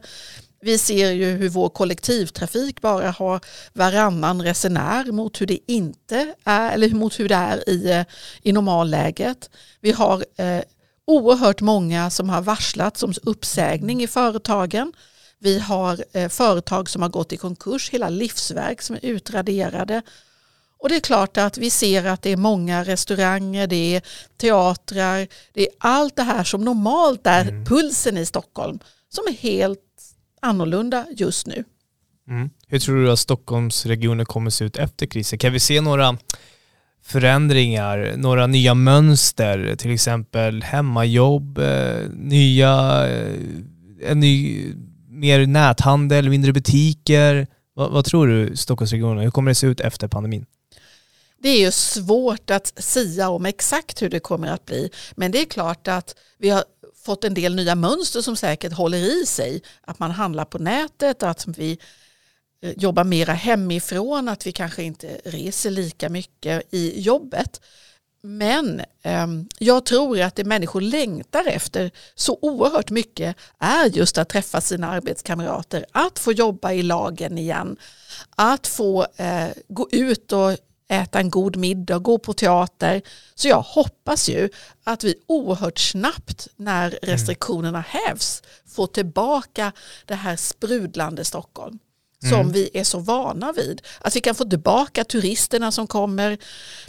Vi 0.60 0.78
ser 0.78 1.10
ju 1.10 1.30
hur 1.30 1.48
vår 1.48 1.68
kollektivtrafik 1.68 2.80
bara 2.80 3.10
har 3.10 3.40
varannan 3.72 4.42
resenär 4.42 5.12
mot 5.12 5.40
hur 5.40 5.46
det 5.46 5.58
inte 5.66 6.34
är 6.44 6.72
eller 6.72 6.90
mot 6.90 7.20
hur 7.20 7.28
det 7.28 7.34
är 7.34 7.68
i, 7.68 7.90
eh, 7.90 8.04
i 8.42 8.52
normalläget. 8.52 9.50
Vi 9.80 9.92
har 9.92 10.24
eh, 10.36 10.62
oerhört 11.06 11.60
många 11.60 12.10
som 12.10 12.28
har 12.28 12.42
varslats 12.42 13.02
om 13.02 13.12
uppsägning 13.22 14.02
i 14.02 14.06
företagen. 14.06 14.92
Vi 15.38 15.58
har 15.58 16.04
eh, 16.12 16.28
företag 16.28 16.88
som 16.88 17.02
har 17.02 17.08
gått 17.08 17.32
i 17.32 17.36
konkurs, 17.36 17.90
hela 17.90 18.08
livsverk 18.08 18.82
som 18.82 18.96
är 18.96 19.04
utraderade. 19.04 20.02
Och 20.80 20.88
det 20.88 20.96
är 20.96 21.00
klart 21.00 21.37
att 21.37 21.58
vi 21.58 21.70
ser 21.70 22.04
att 22.04 22.22
det 22.22 22.30
är 22.30 22.37
många 22.37 22.84
restauranger, 22.84 23.66
det 23.66 23.96
är 23.96 24.02
teatrar, 24.37 25.26
det 25.52 25.62
är 25.62 25.68
allt 25.78 26.16
det 26.16 26.22
här 26.22 26.44
som 26.44 26.64
normalt 26.64 27.26
är 27.26 27.49
mm. 27.49 27.64
pulsen 27.64 28.16
i 28.16 28.26
Stockholm 28.26 28.78
som 29.08 29.25
är 29.28 29.32
helt 29.32 29.80
annorlunda 30.42 31.06
just 31.16 31.46
nu. 31.46 31.64
Mm. 32.28 32.50
Hur 32.66 32.78
tror 32.78 32.96
du 32.96 33.10
att 33.10 33.18
Stockholmsregionen 33.18 34.26
kommer 34.26 34.50
se 34.50 34.64
ut 34.64 34.76
efter 34.76 35.06
krisen? 35.06 35.38
Kan 35.38 35.52
vi 35.52 35.60
se 35.60 35.80
några 35.80 36.18
förändringar, 37.02 38.14
några 38.16 38.46
nya 38.46 38.75
mönster, 38.75 39.76
till 39.76 39.90
exempel 39.90 40.62
hemmajobb, 40.62 41.58
eh, 41.58 42.08
nya, 42.12 43.06
eh, 43.08 43.34
en 44.02 44.20
ny, 44.20 44.66
mer 45.08 45.46
näthandel, 45.46 46.30
mindre 46.30 46.52
butiker. 46.52 47.46
Vad, 47.75 47.90
vad 47.90 48.04
tror 48.04 48.26
du 48.26 48.56
Stockholmsregionen, 48.56 49.25
hur 49.25 49.30
kommer 49.30 49.50
det 49.50 49.54
se 49.54 49.66
ut 49.66 49.80
efter 49.80 50.08
pandemin? 50.08 50.46
Det 51.42 51.49
är 51.49 51.61
ju 51.61 51.70
svårt 51.70 52.50
att 52.50 52.73
sia 52.76 53.28
om 53.28 53.47
exakt 53.47 54.02
hur 54.02 54.09
det 54.09 54.20
kommer 54.20 54.49
att 54.49 54.66
bli. 54.66 54.90
Men 55.14 55.32
det 55.32 55.40
är 55.40 55.44
klart 55.44 55.88
att 55.88 56.14
vi 56.38 56.50
har 56.50 56.64
fått 57.04 57.25
en 57.25 57.35
del 57.35 57.54
nya 57.54 57.75
mönster 57.75 58.20
som 58.20 58.37
säkert 58.37 58.73
håller 58.73 59.23
i 59.23 59.26
sig. 59.26 59.62
Att 59.80 59.99
man 59.99 60.11
handlar 60.11 60.44
på 60.44 60.59
nätet, 60.59 61.23
att 61.23 61.47
vi 61.47 61.78
eh, 62.62 62.73
jobbar 62.76 63.04
mera 63.04 63.32
hemifrån, 63.32 64.28
att 64.28 64.47
vi 64.47 64.52
kanske 64.52 64.82
inte 64.82 65.20
reser 65.25 65.70
lika 65.70 66.09
mycket 66.09 66.75
i 66.75 67.00
jobbet. 67.00 67.61
Men 68.23 68.80
eh, 69.02 69.26
jag 69.59 69.85
tror 69.85 70.20
att 70.20 70.35
det 70.37 70.44
människor 70.44 70.80
längtar 70.80 71.47
efter 71.47 71.90
så 72.14 72.38
oerhört 72.42 72.90
mycket 72.90 73.37
är 73.59 73.87
just 73.87 74.18
att 74.18 74.28
träffa 74.28 74.61
sina 74.61 74.88
arbetskamrater, 74.88 75.87
att 75.92 76.18
få 76.18 76.32
jobba 76.32 76.73
i 76.73 76.82
lagen 76.82 77.38
igen, 77.38 77.76
att 78.37 78.66
få 78.66 79.06
eh, 79.16 79.49
gå 79.68 79.88
ut 79.92 80.32
och 80.32 80.56
äta 80.90 81.20
en 81.20 81.30
god 81.30 81.56
middag, 81.56 81.99
gå 81.99 82.18
på 82.18 82.32
teater. 82.32 83.02
Så 83.35 83.49
jag 83.49 83.61
hoppas 83.61 84.28
ju 84.28 84.49
att 84.85 85.04
vi 85.04 85.14
oerhört 85.26 85.78
snabbt 85.78 86.49
när 86.56 86.87
mm. 86.87 86.99
restriktionerna 87.02 87.85
hävs 87.88 88.42
får 88.66 88.87
tillbaka 88.87 89.73
det 90.06 90.14
här 90.14 90.37
sprudlande 90.37 91.25
Stockholm 91.25 91.78
som 92.23 92.40
mm. 92.40 92.52
vi 92.52 92.70
är 92.75 92.85
så 92.85 92.99
vana 92.99 93.52
vid. 93.52 93.82
Att 94.00 94.16
vi 94.16 94.20
kan 94.20 94.35
få 94.35 94.44
tillbaka 94.44 95.04
turisterna 95.04 95.73
som 95.73 95.87
kommer. 95.87 96.38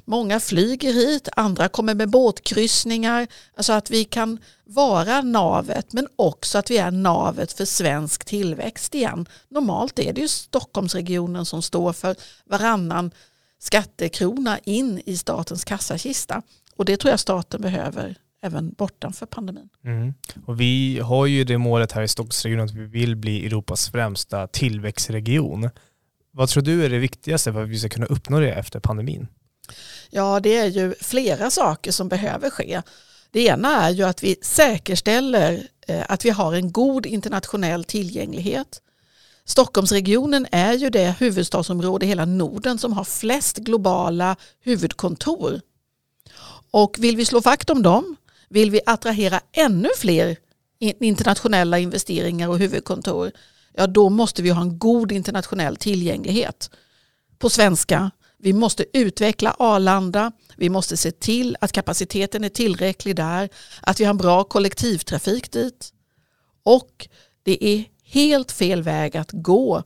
Många 0.06 0.40
flyger 0.40 0.94
hit, 0.94 1.30
andra 1.36 1.70
kommer 1.70 1.96
med 1.96 2.10
båtkryssningar. 2.10 3.28
Alltså 3.58 3.74
att 3.74 3.92
vi 3.92 4.04
kan 4.06 4.40
vara 4.66 5.22
navet 5.22 5.94
men 5.94 6.08
också 6.16 6.58
att 6.58 6.72
vi 6.72 6.78
är 6.78 6.92
navet 6.92 7.54
för 7.54 7.66
svensk 7.66 8.26
tillväxt 8.26 8.96
igen. 8.96 9.26
Normalt 9.50 10.00
är 10.00 10.14
det 10.14 10.22
ju 10.22 10.28
Stockholmsregionen 10.28 11.46
som 11.46 11.62
står 11.62 11.94
för 11.94 12.16
varannan 12.46 13.12
skattekrona 13.62 14.60
in 14.64 15.02
i 15.06 15.18
statens 15.18 15.64
kassakista. 15.64 16.42
Och 16.76 16.86
det 16.86 16.98
tror 16.98 17.10
jag 17.10 17.20
staten 17.20 17.62
behöver 17.62 18.16
även 18.44 18.74
bortanför 18.74 19.26
pandemin. 19.26 19.70
Mm. 19.86 20.14
Och 20.46 20.62
vi 20.62 21.00
har 21.00 21.26
ju 21.26 21.44
det 21.44 21.58
målet 21.58 21.92
här 21.92 22.02
i 22.02 22.08
Stockholmsregionen 22.08 22.66
att 22.66 22.72
vi 22.72 22.86
vill 22.86 23.16
bli 23.16 23.46
Europas 23.46 23.90
främsta 23.90 24.48
tillväxtregion. 24.48 25.70
Vad 26.32 26.50
tror 26.50 26.64
du 26.64 26.86
är 26.86 26.90
det 26.90 27.00
viktigaste 27.00 27.54
för 27.54 27.64
att 27.64 27.70
vi 27.70 27.80
ska 27.80 27.90
kunna 27.90 28.06
uppnå 28.06 28.40
det 28.40 28.52
efter 28.52 28.80
pandemin? 28.80 29.28
Ja, 30.10 30.40
det 30.40 30.58
är 30.58 30.66
ju 30.66 30.94
flera 31.02 31.50
saker 31.50 31.92
som 31.92 32.10
behöver 32.10 32.50
ske. 32.50 32.82
Det 33.32 33.46
ena 33.46 33.82
är 33.82 33.90
ju 33.90 34.04
att 34.04 34.24
vi 34.24 34.36
säkerställer 34.42 35.68
eh, 35.88 36.06
att 36.10 36.26
vi 36.26 36.30
har 36.30 36.54
en 36.54 36.72
god 36.72 37.06
internationell 37.06 37.84
tillgänglighet. 37.84 38.82
Stockholmsregionen 39.46 40.48
är 40.52 40.74
ju 40.74 40.90
det 40.90 41.16
huvudstadsområde 41.20 42.06
i 42.06 42.10
hela 42.10 42.26
Norden 42.26 42.78
som 42.78 42.94
har 42.94 43.04
flest 43.04 43.58
globala 43.58 44.36
huvudkontor. 44.64 45.62
Och 46.72 46.98
vill 47.00 47.18
vi 47.18 47.26
slå 47.26 47.40
vakt 47.40 47.70
om 47.70 47.82
dem, 47.82 48.16
vill 48.50 48.72
vi 48.72 48.82
attrahera 48.86 49.42
ännu 49.52 49.90
fler 49.98 50.38
internationella 50.80 51.80
investeringar 51.80 52.48
och 52.48 52.60
huvudkontor, 52.60 53.32
ja 53.74 53.88
då 53.88 54.10
måste 54.10 54.42
vi 54.42 54.50
ha 54.50 54.62
en 54.62 54.80
god 54.80 55.12
internationell 55.12 55.76
tillgänglighet. 55.76 56.70
På 57.40 57.50
svenska, 57.50 58.12
vi 58.38 58.54
måste 58.54 58.86
utveckla 58.94 59.56
Arlanda, 59.60 60.32
vi 60.56 60.70
måste 60.70 60.98
se 60.98 61.12
till 61.12 61.58
att 61.62 61.72
kapaciteten 61.72 62.44
är 62.44 62.50
tillräcklig 62.50 63.16
där, 63.16 63.50
att 63.82 64.00
vi 64.00 64.04
har 64.04 64.10
en 64.10 64.18
bra 64.18 64.44
kollektivtrafik 64.44 65.52
dit. 65.52 65.94
Och 66.64 67.08
det 67.44 67.66
är 67.66 67.86
helt 68.12 68.52
fel 68.52 68.84
väg 68.84 69.18
att 69.18 69.32
gå 69.32 69.84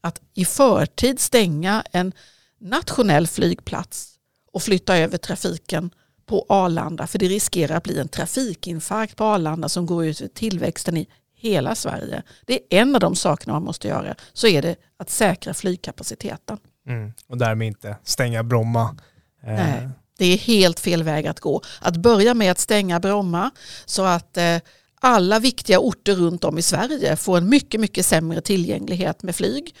att 0.00 0.20
i 0.34 0.44
förtid 0.44 1.20
stänga 1.20 1.84
en 1.92 2.12
nationell 2.60 3.26
flygplats 3.26 4.14
och 4.52 4.62
flytta 4.62 4.96
över 4.98 5.18
trafiken 5.18 5.90
på 6.26 6.46
Arlanda 6.48 7.06
för 7.06 7.18
det 7.18 7.28
riskerar 7.28 7.76
att 7.76 7.84
bli 7.84 7.98
en 7.98 8.08
trafikinfarkt 8.08 9.16
på 9.16 9.24
Arlanda 9.24 9.68
som 9.68 9.86
går 9.86 10.06
ut 10.06 10.20
över 10.20 10.28
tillväxten 10.28 10.96
i 10.96 11.08
hela 11.34 11.74
Sverige. 11.74 12.22
Det 12.46 12.54
är 12.54 12.80
en 12.80 12.94
av 12.94 13.00
de 13.00 13.16
sakerna 13.16 13.52
man 13.52 13.64
måste 13.64 13.88
göra. 13.88 14.14
Så 14.32 14.46
är 14.46 14.62
det 14.62 14.76
att 14.96 15.10
säkra 15.10 15.54
flygkapaciteten. 15.54 16.58
Mm. 16.86 17.12
Och 17.26 17.38
därmed 17.38 17.66
inte 17.68 17.96
stänga 18.02 18.42
Bromma. 18.42 18.96
Eh. 19.42 19.52
Nej, 19.52 19.88
det 20.18 20.26
är 20.26 20.38
helt 20.38 20.80
fel 20.80 21.02
väg 21.02 21.26
att 21.26 21.40
gå. 21.40 21.62
Att 21.80 21.96
börja 21.96 22.34
med 22.34 22.50
att 22.50 22.58
stänga 22.58 23.00
Bromma 23.00 23.50
så 23.84 24.04
att 24.04 24.36
eh, 24.36 24.56
alla 25.00 25.38
viktiga 25.38 25.78
orter 25.78 26.14
runt 26.14 26.44
om 26.44 26.58
i 26.58 26.62
Sverige 26.62 27.16
får 27.16 27.38
en 27.38 27.48
mycket, 27.48 27.80
mycket 27.80 28.06
sämre 28.06 28.40
tillgänglighet 28.40 29.22
med 29.22 29.36
flyg 29.36 29.74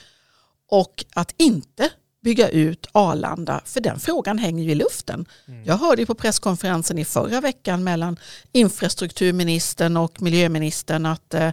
och 0.70 1.04
att 1.14 1.34
inte 1.36 1.90
bygga 2.22 2.48
ut 2.48 2.86
Arlanda, 2.92 3.60
för 3.64 3.80
den 3.80 4.00
frågan 4.00 4.38
hänger 4.38 4.64
ju 4.64 4.70
i 4.70 4.74
luften. 4.74 5.26
Mm. 5.48 5.64
Jag 5.64 5.76
hörde 5.76 6.06
på 6.06 6.14
presskonferensen 6.14 6.98
i 6.98 7.04
förra 7.04 7.40
veckan 7.40 7.84
mellan 7.84 8.16
infrastrukturministern 8.52 9.96
och 9.96 10.22
miljöministern 10.22 11.06
att 11.06 11.34
eh, 11.34 11.50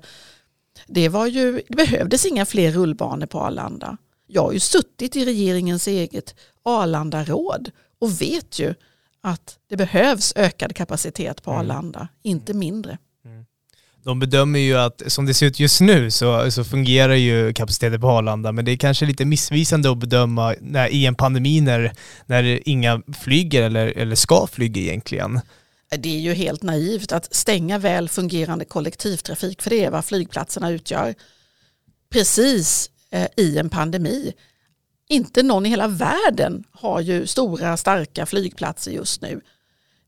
det, 0.87 1.09
var 1.09 1.27
ju, 1.27 1.61
det 1.67 1.75
behövdes 1.75 2.25
inga 2.25 2.45
fler 2.45 2.71
rullbanor 2.71 3.25
på 3.25 3.39
Arlanda. 3.39 3.97
Jag 4.27 4.41
har 4.41 4.51
ju 4.51 4.59
suttit 4.59 5.15
i 5.15 5.25
regeringens 5.25 5.87
eget 5.87 6.35
Arlanda-råd 6.63 7.71
och 7.99 8.21
vet 8.21 8.59
ju 8.59 8.73
att 9.21 9.59
det 9.69 9.77
behövs 9.77 10.33
ökad 10.35 10.75
kapacitet 10.75 11.43
på 11.43 11.51
mm. 11.51 11.59
Arlanda, 11.59 11.99
mm. 11.99 12.09
inte 12.23 12.53
mindre 12.53 12.97
de 14.05 14.19
bedömer 14.19 14.59
ju 14.59 14.77
att 14.77 15.01
som 15.07 15.25
det 15.25 15.33
ser 15.33 15.45
ut 15.45 15.59
just 15.59 15.81
nu 15.81 16.11
så, 16.11 16.51
så 16.51 16.63
fungerar 16.63 17.13
ju 17.13 17.53
kapaciteten 17.53 18.01
på 18.01 18.09
Arlanda, 18.09 18.51
men 18.51 18.65
det 18.65 18.71
är 18.71 18.77
kanske 18.77 19.05
lite 19.05 19.25
missvisande 19.25 19.91
att 19.91 19.97
bedöma 19.97 20.55
när, 20.61 20.87
i 20.87 21.05
en 21.05 21.15
pandemi 21.15 21.61
när, 21.61 21.93
när 22.25 22.69
inga 22.69 23.01
flyger 23.21 23.63
eller, 23.63 23.87
eller 23.87 24.15
ska 24.15 24.47
flyga 24.47 24.81
egentligen. 24.81 25.39
Det 25.97 26.15
är 26.15 26.19
ju 26.19 26.33
helt 26.33 26.63
naivt 26.63 27.11
att 27.11 27.35
stänga 27.35 27.77
väl 27.77 28.09
fungerande 28.09 28.65
kollektivtrafik, 28.65 29.61
för 29.61 29.69
det 29.69 29.85
är 29.85 29.91
vad 29.91 30.05
flygplatserna 30.05 30.69
utgör, 30.69 31.15
precis 32.11 32.89
eh, 33.11 33.27
i 33.37 33.57
en 33.57 33.69
pandemi. 33.69 34.33
Inte 35.09 35.43
någon 35.43 35.65
i 35.65 35.69
hela 35.69 35.87
världen 35.87 36.63
har 36.71 37.01
ju 37.01 37.27
stora 37.27 37.77
starka 37.77 38.25
flygplatser 38.25 38.91
just 38.91 39.21
nu. 39.21 39.41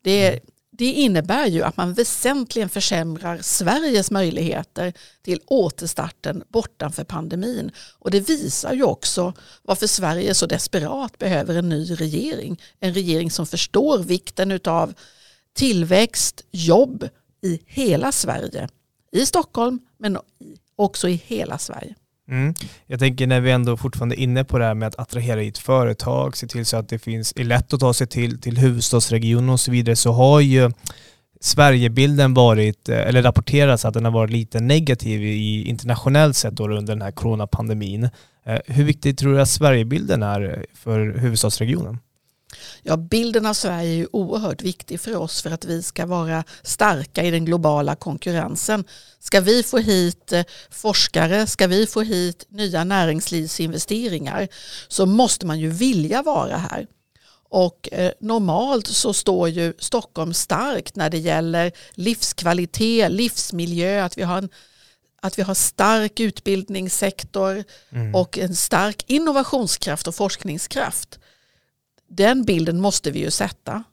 Det 0.03 0.25
är, 0.25 0.31
mm. 0.31 0.39
Det 0.77 0.91
innebär 0.91 1.47
ju 1.47 1.63
att 1.63 1.77
man 1.77 1.93
väsentligen 1.93 2.69
försämrar 2.69 3.39
Sveriges 3.41 4.11
möjligheter 4.11 4.93
till 5.21 5.39
återstarten 5.45 6.43
bortanför 6.47 7.03
pandemin. 7.03 7.71
Och 7.99 8.11
det 8.11 8.19
visar 8.19 8.73
ju 8.73 8.83
också 8.83 9.33
varför 9.63 9.87
Sverige 9.87 10.33
så 10.33 10.45
desperat 10.45 11.17
behöver 11.17 11.55
en 11.55 11.69
ny 11.69 11.93
regering. 11.93 12.61
En 12.79 12.93
regering 12.93 13.31
som 13.31 13.47
förstår 13.47 13.97
vikten 13.97 14.59
av 14.65 14.93
tillväxt, 15.53 16.41
jobb 16.51 17.09
i 17.41 17.59
hela 17.65 18.11
Sverige. 18.11 18.69
I 19.11 19.25
Stockholm 19.25 19.79
men 19.97 20.17
också 20.75 21.09
i 21.09 21.21
hela 21.25 21.57
Sverige. 21.57 21.95
Mm. 22.29 22.53
Jag 22.87 22.99
tänker 22.99 23.27
när 23.27 23.41
vi 23.41 23.51
ändå 23.51 23.77
fortfarande 23.77 24.19
är 24.19 24.23
inne 24.23 24.43
på 24.43 24.57
det 24.57 24.65
här 24.65 24.73
med 24.73 24.87
att 24.87 24.99
attrahera 24.99 25.39
hit 25.39 25.57
företag, 25.57 26.37
se 26.37 26.47
till 26.47 26.65
så 26.65 26.77
att 26.77 26.89
det 26.89 26.99
finns, 26.99 27.33
är 27.35 27.43
lätt 27.43 27.73
att 27.73 27.79
ta 27.79 27.93
sig 27.93 28.07
till, 28.07 28.41
till 28.41 28.57
huvudstadsregionen 28.57 29.49
och 29.49 29.59
så 29.59 29.71
vidare, 29.71 29.95
så 29.95 30.11
har 30.11 30.39
ju 30.39 30.71
Sverigebilden 31.41 32.33
varit, 32.33 32.89
eh, 32.89 33.07
eller 33.07 33.23
rapporterats 33.23 33.85
att 33.85 33.93
den 33.93 34.05
har 34.05 34.11
varit 34.11 34.31
lite 34.31 34.59
negativ 34.59 35.23
i 35.23 35.67
internationellt 35.67 36.35
sett 36.35 36.53
då 36.53 36.63
under 36.63 36.93
den 36.93 37.01
här 37.01 37.11
coronapandemin. 37.11 38.09
Eh, 38.45 38.59
hur 38.65 38.83
viktig 38.83 39.17
tror 39.17 39.33
du 39.33 39.41
att 39.41 39.49
Sverigebilden 39.49 40.23
är 40.23 40.65
för 40.73 41.17
huvudstadsregionen? 41.19 41.99
Ja, 42.83 42.97
bilden 42.97 43.45
av 43.45 43.53
Sverige 43.53 43.89
är 43.89 43.95
ju 43.95 44.07
oerhört 44.11 44.61
viktig 44.61 44.99
för 44.99 45.15
oss 45.15 45.41
för 45.41 45.51
att 45.51 45.65
vi 45.65 45.83
ska 45.83 46.05
vara 46.05 46.43
starka 46.63 47.23
i 47.23 47.31
den 47.31 47.45
globala 47.45 47.95
konkurrensen. 47.95 48.83
Ska 49.19 49.41
vi 49.41 49.63
få 49.63 49.77
hit 49.77 50.33
eh, 50.33 50.43
forskare, 50.69 51.47
ska 51.47 51.67
vi 51.67 51.87
få 51.87 52.01
hit 52.01 52.45
nya 52.49 52.83
näringslivsinvesteringar 52.83 54.47
så 54.87 55.05
måste 55.05 55.45
man 55.45 55.59
ju 55.59 55.69
vilja 55.69 56.23
vara 56.23 56.57
här. 56.57 56.87
Och 57.49 57.89
eh, 57.91 58.11
normalt 58.19 58.87
så 58.87 59.13
står 59.13 59.49
ju 59.49 59.73
Stockholm 59.79 60.33
starkt 60.33 60.95
när 60.95 61.09
det 61.09 61.17
gäller 61.17 61.71
livskvalitet, 61.91 63.11
livsmiljö, 63.11 64.03
att 64.03 64.17
vi 64.17 64.23
har 64.23 64.37
en 64.37 64.49
att 65.21 65.39
vi 65.39 65.43
har 65.43 65.53
stark 65.53 66.19
utbildningssektor 66.19 67.63
mm. 67.89 68.15
och 68.15 68.37
en 68.37 68.55
stark 68.55 69.03
innovationskraft 69.07 70.07
och 70.07 70.15
forskningskraft 70.15 71.19
Den 72.07 72.43
bilden 72.43 72.81
måste 72.81 73.11
vi 73.11 73.19
ju 73.19 73.31
sätta. 73.31 73.83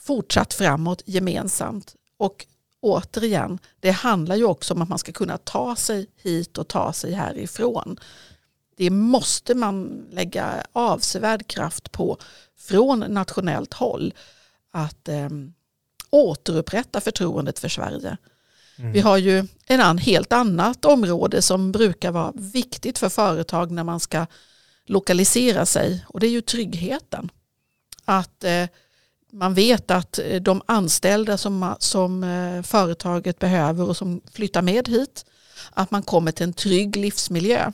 Fortsatt 0.00 0.54
framåt 0.54 1.02
gemensamt. 1.06 1.94
Och 2.16 2.46
återigen, 2.80 3.58
det 3.80 3.90
handlar 3.90 4.36
ju 4.36 4.44
också 4.44 4.74
om 4.74 4.82
att 4.82 4.88
man 4.88 4.98
ska 4.98 5.12
kunna 5.12 5.38
ta 5.38 5.76
sig 5.76 6.06
hit 6.22 6.58
och 6.58 6.68
ta 6.68 6.92
sig 6.92 7.12
härifrån. 7.12 8.00
Det 8.76 8.90
måste 8.90 9.54
man 9.54 10.06
lägga 10.10 10.66
avsevärd 10.72 11.46
kraft 11.46 11.92
på 11.92 12.18
från 12.58 12.98
nationellt 12.98 13.74
håll. 13.74 14.14
Att 14.72 15.08
eh, 15.08 15.28
återupprätta 16.10 17.00
förtroendet 17.00 17.58
för 17.58 17.68
Sverige. 17.68 18.16
Mm. 18.78 18.92
Vi 18.92 19.00
har 19.00 19.16
ju 19.16 19.46
en 19.66 19.80
an, 19.80 19.98
helt 19.98 20.32
annat 20.32 20.84
område 20.84 21.42
som 21.42 21.72
brukar 21.72 22.10
vara 22.10 22.32
viktigt 22.34 22.98
för 22.98 23.08
företag 23.08 23.70
när 23.70 23.84
man 23.84 24.00
ska 24.00 24.26
lokalisera 24.86 25.66
sig 25.66 26.04
och 26.08 26.20
det 26.20 26.26
är 26.26 26.30
ju 26.30 26.40
tryggheten. 26.40 27.30
Att 28.06 28.44
eh, 28.44 28.66
man 29.32 29.54
vet 29.54 29.90
att 29.90 30.18
eh, 30.18 30.40
de 30.40 30.62
anställda 30.66 31.38
som, 31.38 31.74
som 31.78 32.24
eh, 32.24 32.62
företaget 32.62 33.38
behöver 33.38 33.88
och 33.88 33.96
som 33.96 34.20
flyttar 34.32 34.62
med 34.62 34.88
hit, 34.88 35.24
att 35.70 35.90
man 35.90 36.02
kommer 36.02 36.32
till 36.32 36.44
en 36.44 36.52
trygg 36.52 36.96
livsmiljö. 36.96 37.72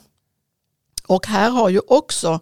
Och 1.07 1.27
här 1.27 1.49
har 1.49 1.69
ju 1.69 1.81
också 1.87 2.39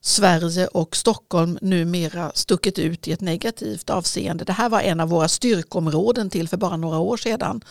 Sverige 0.00 0.66
och 0.66 0.96
Stockholm 0.96 1.58
numera 1.62 2.32
stuckit 2.34 2.78
ut 2.78 3.08
i 3.08 3.12
ett 3.12 3.20
negativt 3.20 3.90
avseende. 3.90 4.44
Det 4.44 4.52
här 4.52 4.68
var 4.68 4.80
en 4.80 5.00
av 5.00 5.08
våra 5.08 5.28
styrkområden 5.28 6.30
till 6.30 6.48
för 6.48 6.56
bara 6.56 6.76
några 6.76 6.98
år 6.98 7.16
sedan. 7.16 7.64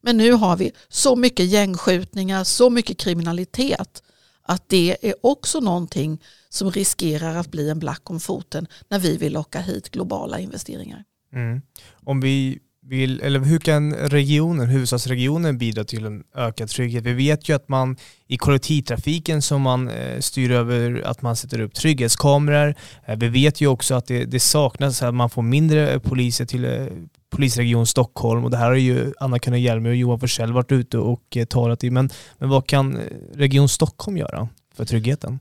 Men 0.00 0.16
nu 0.16 0.32
har 0.32 0.56
vi 0.56 0.72
så 0.88 1.16
mycket 1.16 1.46
gängskjutningar, 1.46 2.44
så 2.44 2.70
mycket 2.70 2.98
kriminalitet 2.98 4.02
att 4.44 4.68
det 4.68 4.96
är 5.02 5.14
också 5.20 5.60
någonting 5.60 6.22
som 6.48 6.70
riskerar 6.70 7.36
att 7.36 7.50
bli 7.50 7.70
en 7.70 7.78
black 7.78 8.10
om 8.10 8.20
foten 8.20 8.66
när 8.88 8.98
vi 8.98 9.16
vill 9.16 9.32
locka 9.32 9.60
hit 9.60 9.90
globala 9.90 10.38
investeringar. 10.38 11.04
Mm. 11.32 11.62
Om 11.94 12.20
vi 12.20 12.58
vill, 12.86 13.20
eller 13.20 13.40
hur 13.40 13.58
kan 13.58 13.94
regionen, 13.94 14.68
huvudstadsregionen 14.68 15.58
bidra 15.58 15.84
till 15.84 16.04
en 16.04 16.24
ökad 16.34 16.68
trygghet? 16.68 17.04
Vi 17.04 17.12
vet 17.12 17.48
ju 17.48 17.56
att 17.56 17.68
man 17.68 17.96
i 18.26 18.36
kollektivtrafiken 18.36 19.42
som 19.42 19.62
man 19.62 19.88
eh, 19.88 20.20
styr 20.20 20.50
över 20.50 21.02
att 21.04 21.22
man 21.22 21.36
sätter 21.36 21.60
upp 21.60 21.74
trygghetskameror. 21.74 22.74
Eh, 23.06 23.18
vi 23.18 23.28
vet 23.28 23.60
ju 23.60 23.66
också 23.66 23.94
att 23.94 24.06
det, 24.06 24.24
det 24.24 24.40
saknas, 24.40 25.02
att 25.02 25.14
man 25.14 25.30
får 25.30 25.42
mindre 25.42 26.00
poliser 26.00 26.44
till 26.44 26.64
eh, 26.64 26.86
polisregion 27.34 27.86
Stockholm 27.86 28.44
och 28.44 28.50
det 28.50 28.56
här 28.56 28.66
har 28.66 28.74
ju 28.74 29.12
Anna-Karin 29.20 29.62
Hjelmer 29.62 29.90
och 29.90 29.96
Johan 29.96 30.20
Forssell 30.20 30.52
varit 30.52 30.72
ute 30.72 30.98
och 30.98 31.36
eh, 31.36 31.44
talat 31.44 31.84
i. 31.84 31.90
Men, 31.90 32.10
men 32.38 32.48
vad 32.48 32.66
kan 32.66 32.96
eh, 32.96 33.02
Region 33.34 33.68
Stockholm 33.68 34.16
göra 34.16 34.48
för 34.74 34.84
tryggheten? 34.84 35.38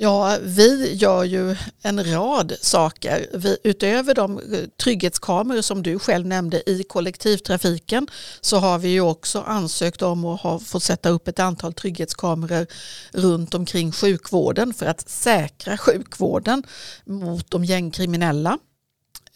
Ja, 0.00 0.36
vi 0.42 0.94
gör 0.94 1.24
ju 1.24 1.56
en 1.82 2.12
rad 2.14 2.52
saker. 2.60 3.26
Vi, 3.34 3.56
utöver 3.64 4.14
de 4.14 4.38
eh, 4.38 4.58
trygghetskameror 4.82 5.62
som 5.62 5.82
du 5.82 5.98
själv 5.98 6.26
nämnde 6.26 6.70
i 6.70 6.82
kollektivtrafiken 6.82 8.08
så 8.40 8.56
har 8.56 8.78
vi 8.78 8.88
ju 8.88 9.00
också 9.00 9.40
ansökt 9.40 10.02
om 10.02 10.24
att 10.24 10.42
få 10.42 10.58
fått 10.58 10.82
sätta 10.82 11.08
upp 11.08 11.28
ett 11.28 11.38
antal 11.38 11.72
trygghetskameror 11.72 12.66
runt 13.12 13.54
omkring 13.54 13.92
sjukvården 13.92 14.74
för 14.74 14.86
att 14.86 15.08
säkra 15.08 15.78
sjukvården 15.78 16.62
mot 17.04 17.50
de 17.50 17.64
gängkriminella. 17.64 18.58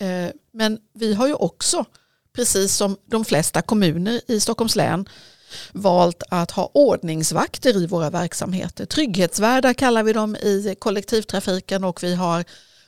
Eh, 0.02 0.30
men 0.52 0.78
vi 0.94 1.14
har 1.14 1.26
ju 1.26 1.34
också, 1.34 1.84
precis 2.32 2.76
som 2.76 2.96
de 3.06 3.24
flesta 3.24 3.62
kommuner 3.62 4.20
i 4.26 4.40
Stockholms 4.40 4.76
län, 4.76 5.08
valt 5.72 6.22
att 6.30 6.50
ha 6.50 6.70
ordningsvakter 6.74 7.76
i 7.76 7.86
våra 7.86 8.10
verksamheter. 8.10 8.86
Trygghetsvärdar 8.86 9.74
kallar 9.74 10.02
vi 10.02 10.12
dem 10.12 10.36
i 10.36 10.74
kollektivtrafiken 10.78 11.84
och 11.84 12.02
vi 12.02 12.14
har 12.14 12.44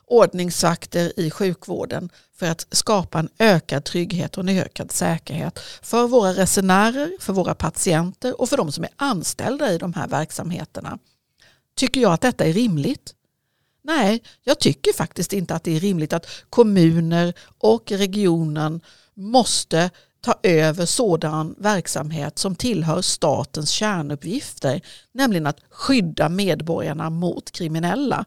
ordningsvakter 0.07 1.21
i 1.21 1.31
sjukvården 1.31 2.11
för 2.37 2.47
att 2.47 2.67
skapa 2.71 3.19
en 3.19 3.29
ökad 3.39 3.85
trygghet 3.85 4.39
och 4.39 4.49
en 4.49 4.59
ökad 4.59 4.93
säkerhet 4.93 5.59
för 5.83 6.07
våra 6.07 6.33
resenärer, 6.33 7.13
för 7.21 7.33
våra 7.33 7.55
patienter 7.55 8.41
och 8.41 8.49
för 8.49 8.57
de 8.57 8.73
som 8.73 8.85
är 8.85 8.91
anställda 8.97 9.73
i 9.73 9.79
de 9.79 9.95
här 9.95 10.09
verksamheterna. 10.09 10.99
Tycker 11.77 12.01
jag 12.01 12.13
att 12.13 12.21
detta 12.21 12.45
är 12.45 12.53
rimligt? 12.53 13.15
Nej, 13.85 14.23
jag 14.43 14.61
tycker 14.61 14.93
faktiskt 14.93 15.33
inte 15.33 15.55
att 15.55 15.65
det 15.65 15.77
är 15.77 15.81
rimligt 15.81 16.13
att 16.13 16.27
kommuner 16.51 17.35
och 17.59 17.93
regionen 17.93 18.81
måste 19.15 19.91
ta 20.21 20.35
över 20.43 20.87
sådan 20.87 21.55
verksamhet 21.59 22.39
som 22.39 22.57
tillhör 22.57 23.03
statens 23.03 23.71
kärnuppgifter, 23.71 24.81
nämligen 25.13 25.47
att 25.47 25.61
skydda 25.71 26.29
medborgarna 26.29 27.11
mot 27.11 27.51
kriminella. 27.51 28.25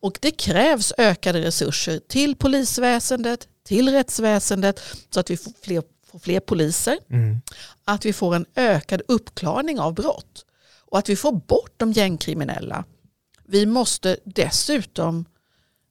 Och 0.00 0.18
det 0.20 0.30
krävs 0.30 0.92
ökade 0.98 1.42
resurser 1.42 2.00
till 2.08 2.36
polisväsendet, 2.36 3.48
till 3.64 3.88
rättsväsendet 3.88 4.80
så 5.10 5.20
att 5.20 5.30
vi 5.30 5.36
får 5.36 5.52
fler, 5.62 5.82
får 6.10 6.18
fler 6.18 6.40
poliser, 6.40 6.98
mm. 7.10 7.40
att 7.84 8.04
vi 8.04 8.12
får 8.12 8.34
en 8.34 8.46
ökad 8.54 9.02
uppklarning 9.08 9.80
av 9.80 9.94
brott 9.94 10.44
och 10.90 10.98
att 10.98 11.08
vi 11.08 11.16
får 11.16 11.32
bort 11.32 11.74
de 11.76 11.92
gängkriminella. 11.92 12.84
Vi 13.48 13.66
måste 13.66 14.16
dessutom 14.24 15.24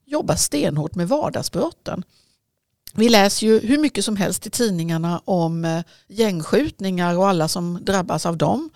jobba 0.04 0.36
stenhårt 0.36 0.94
med 0.94 1.08
vardagsbrotten. 1.08 2.04
Vi 2.94 3.08
läser 3.08 3.46
ju 3.46 3.60
hur 3.60 3.78
mycket 3.78 4.04
som 4.04 4.16
helst 4.16 4.46
i 4.46 4.50
tidningarna 4.50 5.22
om 5.24 5.64
eh, 5.64 5.82
gängskjutningar 6.08 7.18
och 7.18 7.28
alla 7.28 7.48
som 7.48 7.84
drabbas 7.84 8.26
av 8.26 8.36
dem. 8.36 8.70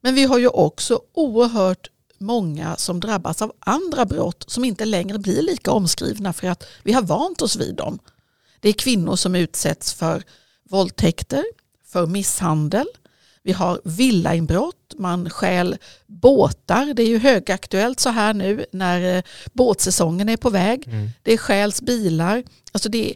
Men 0.00 0.14
vi 0.14 0.24
har 0.24 0.38
ju 0.38 0.48
också 0.48 1.00
oerhört 1.12 1.90
många 2.18 2.76
som 2.76 3.00
drabbas 3.00 3.42
av 3.42 3.52
andra 3.58 4.04
brott 4.04 4.44
som 4.48 4.64
inte 4.64 4.84
längre 4.84 5.18
blir 5.18 5.42
lika 5.42 5.70
omskrivna 5.70 6.32
för 6.32 6.46
att 6.46 6.64
vi 6.82 6.92
har 6.92 7.02
vant 7.02 7.42
oss 7.42 7.56
vid 7.56 7.74
dem. 7.74 7.98
Det 8.60 8.68
är 8.68 8.72
kvinnor 8.72 9.16
som 9.16 9.34
utsätts 9.34 9.92
för 9.92 10.22
våldtäkter, 10.70 11.44
för 11.84 12.06
misshandel, 12.06 12.86
vi 13.46 13.52
har 13.52 13.80
villainbrott, 13.84 14.94
man 14.98 15.30
stjäl 15.30 15.76
båtar. 16.06 16.94
Det 16.94 17.02
är 17.02 17.08
ju 17.08 17.18
högaktuellt 17.18 18.00
så 18.00 18.08
här 18.08 18.34
nu 18.34 18.64
när 18.72 19.16
eh, 19.16 19.22
båtsäsongen 19.52 20.28
är 20.28 20.36
på 20.36 20.50
väg. 20.50 20.88
Mm. 20.88 21.10
Det 21.22 21.38
stjäls 21.38 21.82
bilar. 21.82 22.42
Alltså 22.72 22.88
det, 22.88 23.14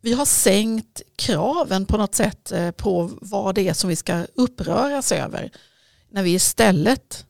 vi 0.00 0.12
har 0.12 0.24
sänkt 0.24 1.02
kraven 1.16 1.86
på 1.86 1.96
något 1.96 2.14
sätt 2.14 2.52
eh, 2.52 2.70
på 2.70 3.10
vad 3.20 3.54
det 3.54 3.68
är 3.68 3.72
som 3.72 3.90
vi 3.90 3.96
ska 3.96 4.26
uppröras 4.34 5.12
över. 5.12 5.50
När 6.10 6.22
vi 6.22 6.34
istället 6.34 7.26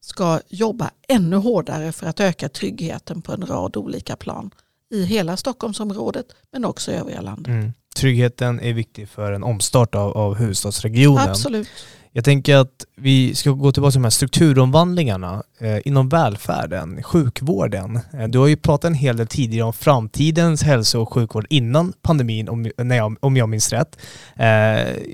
ska 0.00 0.40
jobba 0.48 0.90
ännu 1.08 1.36
hårdare 1.36 1.92
för 1.92 2.06
att 2.06 2.20
öka 2.20 2.48
tryggheten 2.48 3.22
på 3.22 3.32
en 3.32 3.46
rad 3.46 3.76
olika 3.76 4.16
plan 4.16 4.50
i 4.90 5.02
hela 5.02 5.36
Stockholmsområdet 5.36 6.26
men 6.52 6.64
också 6.64 6.92
i 6.92 6.94
övriga 6.94 7.20
landet. 7.20 7.48
Mm 7.48 7.72
tryggheten 7.96 8.60
är 8.60 8.72
viktig 8.72 9.08
för 9.08 9.32
en 9.32 9.42
omstart 9.42 9.94
av, 9.94 10.16
av 10.16 10.34
huvudstadsregionen. 10.34 11.28
Absolut. 11.28 11.68
Jag 12.16 12.24
tänker 12.24 12.56
att 12.56 12.84
vi 12.96 13.34
ska 13.34 13.50
gå 13.50 13.72
tillbaka 13.72 13.90
till 13.90 14.00
de 14.00 14.04
här 14.04 14.10
strukturomvandlingarna 14.10 15.42
eh, 15.60 15.78
inom 15.84 16.08
välfärden, 16.08 17.02
sjukvården. 17.02 18.00
Eh, 18.12 18.28
du 18.28 18.38
har 18.38 18.46
ju 18.46 18.56
pratat 18.56 18.84
en 18.84 18.94
hel 18.94 19.16
del 19.16 19.26
tidigare 19.26 19.66
om 19.66 19.72
framtidens 19.72 20.62
hälso 20.62 21.00
och 21.00 21.12
sjukvård 21.12 21.46
innan 21.50 21.92
pandemin, 22.02 22.48
om, 22.48 22.70
nej, 22.78 23.00
om, 23.20 23.36
jag 23.36 23.48
minns 23.48 23.72
rätt. 23.72 23.98
Eh, 24.36 24.46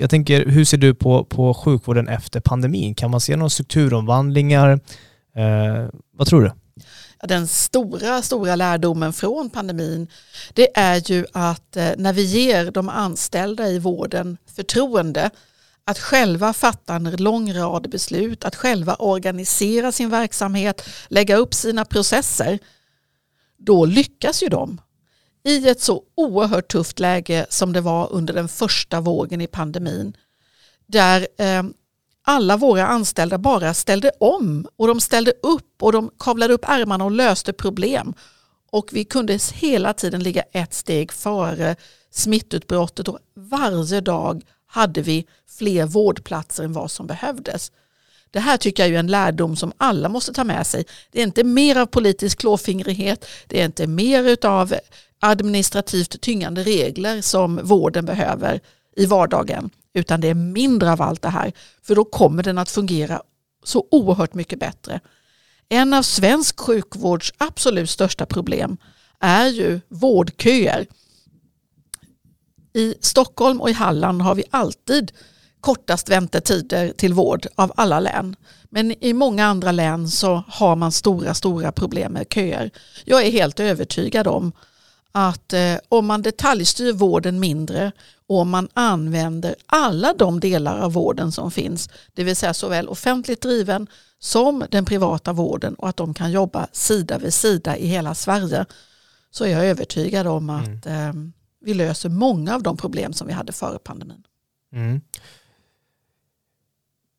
jag 0.00 0.10
tänker, 0.10 0.46
hur 0.46 0.64
ser 0.64 0.78
du 0.78 0.94
på, 0.94 1.24
på 1.24 1.54
sjukvården 1.54 2.08
efter 2.08 2.40
pandemin? 2.40 2.94
Kan 2.94 3.10
man 3.10 3.20
se 3.20 3.36
några 3.36 3.50
strukturomvandlingar? 3.50 4.80
Eh, 5.36 5.88
vad 6.16 6.26
tror 6.26 6.42
du? 6.42 6.50
Den 7.26 7.48
stora, 7.48 8.22
stora 8.22 8.56
lärdomen 8.56 9.12
från 9.12 9.50
pandemin 9.50 10.08
det 10.52 10.78
är 10.78 11.10
ju 11.10 11.26
att 11.32 11.76
eh, 11.76 11.90
när 11.96 12.12
vi 12.12 12.22
ger 12.22 12.70
de 12.70 12.88
anställda 12.88 13.68
i 13.68 13.78
vården 13.78 14.36
förtroende 14.56 15.30
att 15.84 15.98
själva 15.98 16.52
fatta 16.52 16.94
en 16.94 17.16
lång 17.16 17.54
rad 17.54 17.90
beslut, 17.90 18.44
att 18.44 18.56
själva 18.56 18.94
organisera 18.94 19.92
sin 19.92 20.10
verksamhet, 20.10 20.88
lägga 21.08 21.36
upp 21.36 21.54
sina 21.54 21.84
processer, 21.84 22.58
då 23.58 23.84
lyckas 23.84 24.42
ju 24.42 24.48
de. 24.48 24.80
I 25.44 25.68
ett 25.68 25.80
så 25.80 26.02
oerhört 26.14 26.72
tufft 26.72 27.00
läge 27.00 27.46
som 27.48 27.72
det 27.72 27.80
var 27.80 28.12
under 28.12 28.34
den 28.34 28.48
första 28.48 29.00
vågen 29.00 29.40
i 29.40 29.46
pandemin, 29.46 30.16
där 30.86 31.28
eh, 31.38 31.62
alla 32.24 32.56
våra 32.56 32.86
anställda 32.86 33.38
bara 33.38 33.74
ställde 33.74 34.10
om 34.20 34.66
och 34.76 34.86
de 34.88 35.00
ställde 35.00 35.32
upp 35.42 35.82
och 35.82 35.92
de 35.92 36.10
kavlade 36.18 36.54
upp 36.54 36.64
ärmarna 36.68 37.04
och 37.04 37.10
löste 37.10 37.52
problem. 37.52 38.14
Och 38.70 38.88
vi 38.92 39.04
kunde 39.04 39.38
hela 39.54 39.92
tiden 39.92 40.22
ligga 40.22 40.42
ett 40.52 40.74
steg 40.74 41.12
före 41.12 41.76
smittutbrottet 42.10 43.08
och 43.08 43.18
varje 43.34 44.00
dag 44.00 44.42
hade 44.66 45.02
vi 45.02 45.26
fler 45.58 45.86
vårdplatser 45.86 46.64
än 46.64 46.72
vad 46.72 46.90
som 46.90 47.06
behövdes. 47.06 47.72
Det 48.30 48.40
här 48.40 48.56
tycker 48.56 48.82
jag 48.82 48.94
är 48.94 48.98
en 48.98 49.06
lärdom 49.06 49.56
som 49.56 49.72
alla 49.76 50.08
måste 50.08 50.32
ta 50.32 50.44
med 50.44 50.66
sig. 50.66 50.84
Det 51.10 51.18
är 51.18 51.22
inte 51.22 51.44
mer 51.44 51.76
av 51.76 51.86
politisk 51.86 52.38
klåfingrighet, 52.38 53.26
det 53.46 53.60
är 53.60 53.64
inte 53.64 53.86
mer 53.86 54.46
av 54.46 54.74
administrativt 55.20 56.20
tyngande 56.20 56.62
regler 56.62 57.20
som 57.20 57.60
vården 57.62 58.04
behöver 58.04 58.60
i 58.96 59.06
vardagen 59.06 59.70
utan 59.94 60.20
det 60.20 60.28
är 60.28 60.34
mindre 60.34 60.92
av 60.92 61.02
allt 61.02 61.22
det 61.22 61.28
här. 61.28 61.52
För 61.82 61.94
då 61.94 62.04
kommer 62.04 62.42
den 62.42 62.58
att 62.58 62.70
fungera 62.70 63.22
så 63.64 63.86
oerhört 63.90 64.34
mycket 64.34 64.58
bättre. 64.58 65.00
En 65.68 65.94
av 65.94 66.02
svensk 66.02 66.60
sjukvårds 66.60 67.32
absolut 67.38 67.90
största 67.90 68.26
problem 68.26 68.76
är 69.20 69.46
ju 69.46 69.80
vårdköer. 69.88 70.86
I 72.72 72.94
Stockholm 73.00 73.60
och 73.60 73.70
i 73.70 73.72
Halland 73.72 74.22
har 74.22 74.34
vi 74.34 74.44
alltid 74.50 75.12
kortast 75.60 76.08
väntetider 76.08 76.92
till 76.96 77.14
vård 77.14 77.46
av 77.54 77.72
alla 77.76 78.00
län. 78.00 78.36
Men 78.70 79.04
i 79.04 79.12
många 79.12 79.46
andra 79.46 79.72
län 79.72 80.08
så 80.08 80.44
har 80.48 80.76
man 80.76 80.92
stora, 80.92 81.34
stora 81.34 81.72
problem 81.72 82.12
med 82.12 82.26
köer. 82.34 82.70
Jag 83.04 83.26
är 83.26 83.30
helt 83.30 83.60
övertygad 83.60 84.26
om 84.26 84.52
att 85.12 85.52
eh, 85.52 85.76
om 85.88 86.06
man 86.06 86.22
detaljstyr 86.22 86.92
vården 86.92 87.40
mindre 87.40 87.92
och 88.26 88.38
om 88.38 88.50
man 88.50 88.68
använder 88.72 89.54
alla 89.66 90.14
de 90.18 90.40
delar 90.40 90.78
av 90.78 90.92
vården 90.92 91.32
som 91.32 91.50
finns, 91.50 91.88
det 92.14 92.24
vill 92.24 92.36
säga 92.36 92.54
såväl 92.54 92.88
offentligt 92.88 93.40
driven 93.40 93.86
som 94.18 94.64
den 94.70 94.84
privata 94.84 95.32
vården 95.32 95.74
och 95.74 95.88
att 95.88 95.96
de 95.96 96.14
kan 96.14 96.32
jobba 96.32 96.66
sida 96.72 97.18
vid 97.18 97.34
sida 97.34 97.76
i 97.76 97.86
hela 97.86 98.14
Sverige, 98.14 98.66
så 99.30 99.44
är 99.44 99.48
jag 99.48 99.66
övertygad 99.66 100.26
om 100.26 100.50
att 100.50 100.86
mm. 100.86 101.08
eh, 101.08 101.32
vi 101.64 101.74
löser 101.74 102.08
många 102.08 102.54
av 102.54 102.62
de 102.62 102.76
problem 102.76 103.12
som 103.12 103.26
vi 103.26 103.32
hade 103.32 103.52
före 103.52 103.78
pandemin. 103.78 104.22
Mm. 104.72 105.00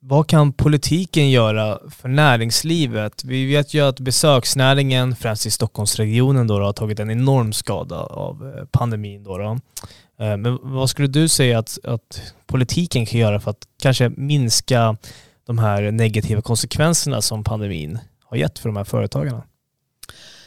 Vad 0.06 0.26
kan 0.26 0.52
politiken 0.52 1.30
göra 1.30 1.78
för 1.90 2.08
näringslivet? 2.08 3.24
Vi 3.24 3.46
vet 3.46 3.74
ju 3.74 3.80
att 3.80 4.00
besöksnäringen, 4.00 5.16
främst 5.16 5.46
i 5.46 5.50
Stockholmsregionen, 5.50 6.46
då, 6.46 6.60
har 6.60 6.72
tagit 6.72 7.00
en 7.00 7.10
enorm 7.10 7.52
skada 7.52 7.96
av 7.96 8.54
eh, 8.56 8.64
pandemin. 8.64 9.24
Då, 9.24 9.38
då. 9.38 9.58
Eh, 10.24 10.36
men 10.36 10.58
vad 10.62 10.90
skulle 10.90 11.08
du 11.08 11.28
säga 11.28 11.58
att, 11.58 11.78
att 11.84 12.22
politiken 12.46 13.06
kan 13.06 13.20
göra 13.20 13.40
för 13.40 13.50
att 13.50 13.68
kanske 13.82 14.08
minska 14.08 14.96
de 15.46 15.58
här 15.58 15.90
negativa 15.90 16.42
konsekvenserna 16.42 17.22
som 17.22 17.44
pandemin 17.44 17.98
har 18.24 18.36
gett 18.36 18.58
för 18.58 18.68
de 18.68 18.76
här 18.76 18.84
företagarna? 18.84 19.42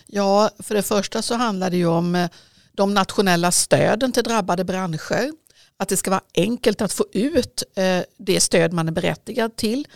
Ja, 0.08 0.50
för 0.60 0.76
det 0.76 0.84
första 0.84 1.22
så 1.22 1.36
handlar 1.36 1.70
det 1.70 1.78
ju 1.78 1.88
om 1.88 2.16
eh, 2.16 2.30
de 2.72 2.94
nationella 2.94 3.52
stöden 3.52 4.12
till 4.12 4.24
drabbade 4.24 4.64
branscher 4.64 5.32
att 5.78 5.90
det 5.90 5.98
ska 5.98 6.12
vara 6.12 6.24
enkelt 6.36 6.82
att 6.82 6.94
få 6.94 7.06
ut 7.12 7.64
eh, 7.76 8.00
det 8.18 8.40
stöd 8.40 8.74
man 8.74 8.88
är 8.88 8.92
berättigad 8.92 9.56
till 9.56 9.88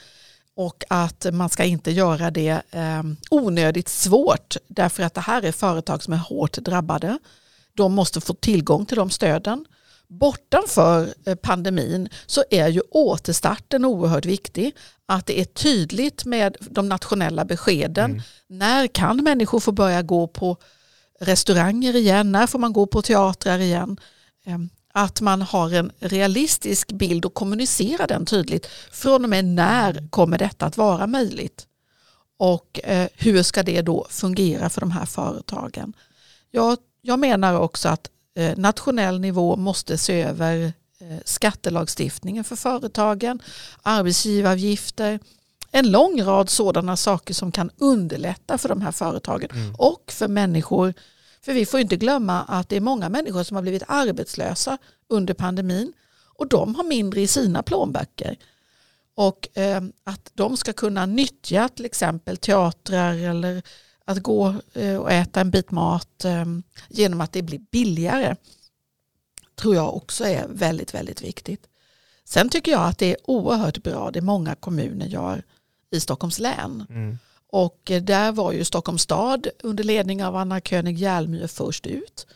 och 0.55 0.83
att 0.89 1.25
man 1.33 1.49
ska 1.49 1.63
inte 1.63 1.91
göra 1.91 2.31
det 2.31 2.61
eh, 2.71 3.03
onödigt 3.29 3.89
svårt 3.89 4.57
därför 4.67 5.03
att 5.03 5.13
det 5.13 5.21
här 5.21 5.41
är 5.41 5.51
företag 5.51 6.03
som 6.03 6.13
är 6.13 6.17
hårt 6.17 6.53
drabbade. 6.57 7.17
De 7.73 7.93
måste 7.93 8.21
få 8.21 8.33
tillgång 8.33 8.85
till 8.85 8.97
de 8.97 9.09
stöden. 9.09 9.65
Bortanför 10.07 11.13
eh, 11.25 11.35
pandemin 11.35 12.09
så 12.25 12.43
är 12.49 12.67
ju 12.67 12.81
återstarten 12.91 13.85
oerhört 13.85 14.25
viktig. 14.25 14.75
Att 15.05 15.25
det 15.25 15.39
är 15.39 15.45
tydligt 15.45 16.25
med 16.25 16.57
de 16.59 16.89
nationella 16.89 17.45
beskeden. 17.45 18.11
Mm. 18.11 18.21
När 18.47 18.87
kan 18.87 19.17
människor 19.17 19.59
få 19.59 19.71
börja 19.71 20.01
gå 20.01 20.27
på 20.27 20.57
restauranger 21.19 21.95
igen? 21.95 22.31
När 22.31 22.47
får 22.47 22.59
man 22.59 22.73
gå 22.73 22.85
på 22.85 23.01
teatrar 23.01 23.59
igen? 23.59 23.99
Att 24.91 25.21
man 25.21 25.41
har 25.41 25.73
en 25.73 25.91
realistisk 25.99 26.91
bild 26.91 27.25
och 27.25 27.33
kommunicerar 27.33 28.07
den 28.07 28.25
tydligt. 28.25 28.65
Från 28.91 29.23
och 29.23 29.29
med 29.29 29.45
när 29.45 30.07
kommer 30.09 30.37
detta 30.37 30.65
att 30.65 30.77
vara 30.77 31.07
möjligt? 31.07 31.67
Och 32.37 32.79
eh, 32.83 33.07
hur 33.13 33.43
ska 33.43 33.63
det 33.63 33.81
då 33.81 34.07
fungera 34.09 34.69
för 34.69 34.81
de 34.81 34.91
här 34.91 35.05
företagen? 35.05 35.93
Jag, 36.51 36.77
jag 37.01 37.19
menar 37.19 37.59
också 37.59 37.89
att 37.89 38.09
eh, 38.35 38.57
nationell 38.57 39.19
nivå 39.19 39.55
måste 39.55 39.97
se 39.97 40.21
över 40.21 40.73
eh, 40.99 41.17
skattelagstiftningen 41.25 42.43
för 42.43 42.55
företagen, 42.55 43.41
arbetsgivaravgifter, 43.81 45.19
en 45.71 45.91
lång 45.91 46.21
rad 46.23 46.49
sådana 46.49 46.97
saker 46.97 47.33
som 47.33 47.51
kan 47.51 47.71
underlätta 47.77 48.57
för 48.57 48.69
de 48.69 48.81
här 48.81 48.91
företagen 48.91 49.49
mm. 49.51 49.75
och 49.77 50.03
för 50.07 50.27
människor 50.27 50.93
för 51.43 51.53
vi 51.53 51.65
får 51.65 51.79
inte 51.79 51.95
glömma 51.95 52.43
att 52.43 52.69
det 52.69 52.75
är 52.75 52.81
många 52.81 53.09
människor 53.09 53.43
som 53.43 53.55
har 53.55 53.61
blivit 53.61 53.83
arbetslösa 53.87 54.77
under 55.07 55.33
pandemin 55.33 55.93
och 56.23 56.47
de 56.47 56.75
har 56.75 56.83
mindre 56.83 57.21
i 57.21 57.27
sina 57.27 57.63
plånböcker. 57.63 58.37
Och 59.15 59.57
eh, 59.57 59.81
att 60.03 60.31
de 60.33 60.57
ska 60.57 60.73
kunna 60.73 61.05
nyttja 61.05 61.69
till 61.69 61.85
exempel 61.85 62.37
teatrar 62.37 63.13
eller 63.13 63.61
att 64.05 64.23
gå 64.23 64.55
eh, 64.73 64.95
och 64.95 65.11
äta 65.11 65.41
en 65.41 65.51
bit 65.51 65.71
mat 65.71 66.25
eh, 66.25 66.45
genom 66.89 67.21
att 67.21 67.31
det 67.31 67.41
blir 67.41 67.59
billigare 67.71 68.35
tror 69.55 69.75
jag 69.75 69.95
också 69.95 70.25
är 70.25 70.47
väldigt, 70.47 70.93
väldigt 70.93 71.21
viktigt. 71.21 71.67
Sen 72.25 72.49
tycker 72.49 72.71
jag 72.71 72.87
att 72.87 72.97
det 72.97 73.05
är 73.05 73.17
oerhört 73.23 73.83
bra 73.83 74.11
det 74.11 74.21
många 74.21 74.55
kommuner 74.55 75.05
gör 75.05 75.43
i 75.91 75.99
Stockholms 75.99 76.39
län. 76.39 76.85
Mm. 76.89 77.17
Och 77.51 77.91
eh, 77.91 78.01
där 78.01 78.31
var 78.31 78.51
ju 78.51 78.65
Stockholms 78.65 79.01
stad 79.01 79.47
under 79.63 79.83
ledning 79.83 80.23
av 80.23 80.35
Anna 80.35 80.61
König 80.61 80.97
Hjelmyr 80.97 81.47
först 81.47 81.85
ut 81.85 82.27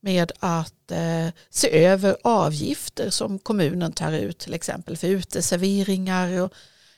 med 0.00 0.32
att 0.38 0.90
eh, 0.90 1.28
se 1.50 1.84
över 1.84 2.16
avgifter 2.24 3.10
som 3.10 3.38
kommunen 3.38 3.92
tar 3.92 4.12
ut 4.12 4.38
till 4.38 4.54
exempel 4.54 4.96
för 4.96 5.08
uteserveringar 5.08 6.40
och 6.40 6.52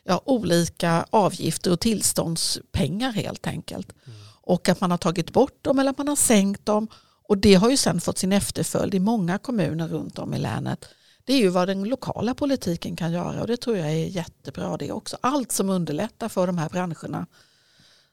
ja, 0.05 0.23
olika 0.25 1.07
avgifter 1.11 1.73
och 1.73 1.81
tillståndspengar 1.81 3.13
helt 3.13 3.47
enkelt. 3.47 3.93
Mm. 4.07 4.19
Och 4.43 4.69
att 4.69 4.81
man 4.81 4.91
har 4.91 4.99
tagit 4.99 5.33
bort 5.33 5.65
dem 5.65 5.79
eller 5.79 5.91
att 5.91 5.99
man 5.99 6.09
har 6.09 6.17
sänkt 6.17 6.67
dem. 6.67 6.89
Och 7.29 7.39
det 7.39 7.55
har 7.55 7.71
ju 7.71 7.77
sen 7.77 8.01
fått 8.01 8.19
sin 8.19 8.33
efterföljd 8.33 8.95
i 8.95 9.01
många 9.01 9.39
kommuner 9.39 9.89
runt 9.89 10.19
om 10.19 10.35
i 10.35 10.39
länet. 10.39 10.85
Det 11.25 11.33
är 11.33 11.39
ju 11.39 11.49
vad 11.49 11.69
den 11.69 11.85
lokala 11.85 12.35
politiken 12.35 12.97
kan 12.97 13.13
göra 13.13 13.41
och 13.41 13.47
det 13.47 13.57
tror 13.57 13.77
jag 13.77 13.89
är 13.89 14.07
jättebra 14.07 14.77
det 14.77 14.93
också. 14.93 15.17
Allt 15.21 15.53
som 15.53 15.71
underlättar 15.71 16.29
för 16.29 16.47
de 16.47 16.59
här 16.59 16.69
branscherna 16.69 17.27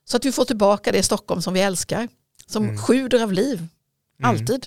så 0.05 0.17
att 0.17 0.25
vi 0.25 0.31
får 0.31 0.45
tillbaka 0.45 0.91
det 0.91 1.03
Stockholm 1.03 1.41
som 1.41 1.53
vi 1.53 1.61
älskar. 1.61 2.07
Som 2.45 2.63
mm. 2.63 2.77
sjuder 2.77 3.23
av 3.23 3.33
liv. 3.33 3.57
Mm. 3.57 4.29
Alltid. 4.29 4.49
Mm. 4.49 4.61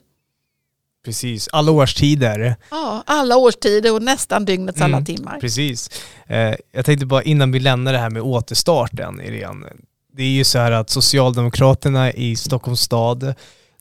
Precis, 1.05 1.49
alla 1.53 1.73
årstider. 1.73 2.57
Ja, 2.71 3.03
alla 3.07 3.37
årstider 3.37 3.95
och 3.95 4.03
nästan 4.03 4.45
dygnets 4.45 4.81
mm, 4.81 4.95
alla 4.95 5.05
timmar. 5.05 5.41
Precis. 5.41 5.91
Eh, 6.27 6.55
jag 6.73 6.85
tänkte 6.85 7.07
bara 7.07 7.23
innan 7.23 7.53
vi 7.53 7.61
lämnar 7.61 7.93
det 7.93 7.99
här 7.99 8.11
med 8.11 8.23
återstarten, 8.23 9.21
Irene. 9.21 9.67
Det 10.13 10.23
är 10.23 10.31
ju 10.31 10.45
så 10.45 10.59
här 10.59 10.73
att 10.73 10.91
Socialdemokraterna 10.91 12.13
i 12.13 12.37
Stockholms 12.37 12.81
stad 12.81 13.35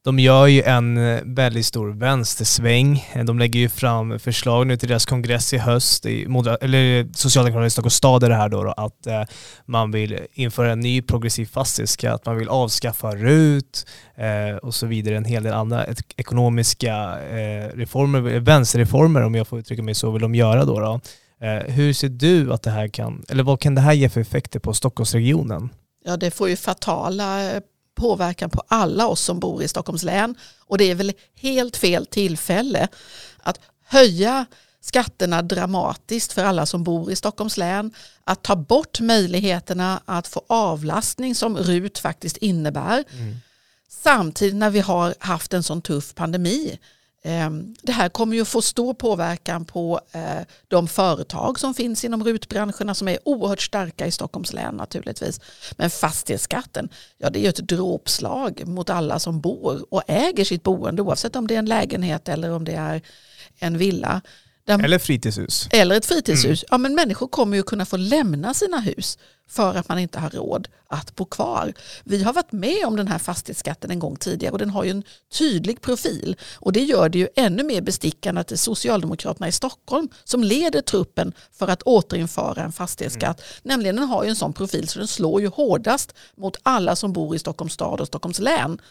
de 0.06 0.20
gör 0.20 0.48
ju 0.48 0.62
en 0.62 0.98
eh, 0.98 1.22
väldigt 1.24 1.66
stor 1.66 1.90
vänstersväng. 1.90 3.06
Eh, 3.14 3.24
de 3.24 3.40
lägger 3.40 3.60
ju 3.60 3.70
fram 3.70 4.20
förslag 4.20 4.68
nu 4.68 4.78
till 4.78 4.90
deras 4.90 5.06
kongress 5.06 5.54
i 5.54 5.58
höst, 5.58 6.06
i 6.06 6.28
eller 6.62 7.00
eh, 7.00 7.06
Socialdemokraterna 7.14 7.66
i 7.66 7.70
Stockholms 7.70 7.94
stad 7.94 8.24
är 8.24 8.30
det 8.30 8.36
här 8.36 8.50
då, 8.50 8.64
då 8.64 8.72
att 8.72 9.08
eh, 9.08 9.24
man 9.66 9.92
vill 9.92 10.20
införa 10.34 10.72
en 10.72 10.80
ny 10.80 11.02
progressiv 11.02 11.46
fastighetsskatt, 11.46 12.26
man 12.26 12.38
vill 12.38 12.50
avskaffa 12.50 13.16
RUT 13.16 13.88
eh, 14.16 14.58
och 14.58 14.76
så 14.76 14.88
vidare, 14.88 15.18
en 15.18 15.26
hel 15.26 15.44
del 15.44 15.54
andra 15.54 15.86
ekonomiska 16.18 17.20
eh, 17.30 17.78
reformer, 17.78 18.40
vänsterreformer 18.40 19.24
om 19.24 19.36
jag 19.36 19.48
får 19.48 19.60
uttrycka 19.60 19.84
mig 19.84 19.96
så, 19.96 20.12
vill 20.12 20.22
de 20.22 20.36
göra 20.36 20.66
då. 20.66 20.80
då. 20.80 21.02
Eh, 21.42 21.74
hur 21.74 21.94
ser 21.94 22.10
du 22.10 22.54
att 22.54 22.62
det 22.62 22.72
här 22.72 22.88
kan, 22.88 23.26
eller 23.30 23.44
vad 23.44 23.60
kan 23.60 23.76
det 23.76 23.82
här 23.82 23.94
ge 23.94 24.10
för 24.10 24.22
effekter 24.22 24.60
på 24.60 24.74
Stockholmsregionen? 24.74 25.70
Ja, 26.06 26.18
det 26.18 26.32
får 26.32 26.50
ju 26.50 26.56
fatala 26.56 27.52
påverkan 27.96 28.50
på 28.50 28.64
alla 28.68 29.08
oss 29.08 29.22
som 29.22 29.40
bor 29.40 29.64
i 29.64 29.68
Stockholms 29.68 30.04
län. 30.04 30.36
Och 30.60 30.78
det 30.78 30.92
är 30.92 30.96
väl 30.96 31.14
helt 31.36 31.78
fel 31.78 32.06
tillfälle 32.06 32.88
att 33.44 33.60
höja 33.86 34.46
skatterna 34.82 35.42
dramatiskt 35.42 36.34
för 36.34 36.44
alla 36.44 36.66
som 36.66 36.84
bor 36.84 37.12
i 37.12 37.16
Stockholms 37.16 37.58
län. 37.58 37.94
Att 38.24 38.44
ta 38.44 38.56
bort 38.56 39.00
möjligheterna 39.00 40.02
att 40.06 40.28
få 40.28 40.42
avlastning 40.48 41.36
som 41.36 41.58
RUT 41.58 41.98
faktiskt 41.98 42.38
innebär. 42.38 43.04
Mm. 43.12 43.36
Samtidigt 43.90 44.56
när 44.56 44.70
vi 44.70 44.80
har 44.80 45.16
haft 45.20 45.54
en 45.54 45.64
sån 45.64 45.82
tuff 45.82 46.16
pandemi 46.16 46.80
det 47.82 47.92
här 47.92 48.10
kommer 48.10 48.36
ju 48.36 48.42
att 48.42 48.48
få 48.48 48.62
stor 48.62 48.94
påverkan 48.94 49.66
på 49.66 50.00
eh, 50.12 50.22
de 50.68 50.88
företag 50.88 51.60
som 51.60 51.74
finns 51.74 52.06
inom 52.06 52.24
rutbranscherna 52.24 52.94
som 52.94 53.08
är 53.08 53.18
oerhört 53.26 53.62
starka 53.62 54.08
i 54.08 54.12
Stockholms 54.12 54.54
län 54.54 54.76
naturligtvis. 54.76 55.42
Men 55.78 55.90
fastighetsskatten, 55.90 56.90
ja 57.18 57.30
det 57.30 57.40
är 57.40 57.42
ju 57.42 57.50
ett 57.50 57.68
dråpslag 57.68 58.68
mot 58.68 58.90
alla 58.90 59.20
som 59.20 59.42
bor 59.42 59.86
och 59.90 60.04
äger 60.08 60.46
sitt 60.46 60.64
boende 60.64 61.02
oavsett 61.02 61.36
om 61.36 61.48
det 61.48 61.56
är 61.56 61.60
en 61.60 61.66
lägenhet 61.66 62.30
eller 62.30 62.52
om 62.52 62.66
det 62.66 62.76
är 62.76 63.02
en 63.60 63.78
villa. 63.78 64.22
Där, 64.66 64.84
eller 64.84 65.00
fritidshus. 65.00 65.68
Eller 65.72 65.96
ett 65.96 66.06
fritidshus. 66.06 66.64
Mm. 66.64 66.68
Ja, 66.72 66.78
men 66.78 66.96
människor 66.96 67.28
kommer 67.28 67.58
ju 67.58 67.64
kunna 67.64 67.86
få 67.86 67.98
lämna 67.98 68.54
sina 68.54 68.80
hus 68.80 69.18
för 69.48 69.76
att 69.76 69.90
man 69.90 70.00
inte 70.00 70.20
har 70.20 70.30
råd 70.30 70.68
att 70.88 71.16
bo 71.16 71.26
kvar. 71.26 71.74
Vi 72.04 72.24
har 72.24 72.34
varit 72.34 72.52
med 72.52 72.86
om 72.86 72.96
den 72.96 73.08
här 73.08 73.18
fastighetsskatten 73.20 73.92
en 73.92 74.00
gång 74.00 74.16
tidigare 74.16 74.52
och 74.52 74.58
den 74.58 74.70
har 74.70 74.84
ju 74.84 74.92
en 74.92 75.04
tydlig 75.34 75.82
profil. 75.82 76.38
Och 76.56 76.74
det 76.74 76.84
gör 76.84 77.10
det 77.10 77.20
ju 77.20 77.28
ännu 77.36 77.64
mer 77.64 77.82
bestickande 77.82 78.42
att 78.42 78.48
det 78.48 78.56
är 78.56 78.58
Socialdemokraterna 78.58 79.48
i 79.48 79.52
Stockholm 79.52 80.10
som 80.24 80.44
leder 80.44 80.82
truppen 80.82 81.34
för 81.52 81.68
att 81.68 81.82
återinföra 81.82 82.64
en 82.64 82.72
fastighetsskatt. 82.72 83.40
Mm. 83.40 83.62
Nämligen 83.64 83.96
den 83.96 84.06
har 84.06 84.24
ju 84.24 84.30
en 84.30 84.36
sån 84.36 84.54
profil 84.54 84.88
så 84.88 85.00
den 85.00 85.08
slår 85.08 85.42
ju 85.42 85.48
hårdast 85.48 86.16
mot 86.36 86.58
alla 86.64 86.96
som 86.96 87.14
bor 87.14 87.36
i 87.36 87.40
Stockholms 87.40 87.74
stad 87.74 88.02
och 88.02 88.08
Stockholms 88.08 88.40
län. 88.40 88.82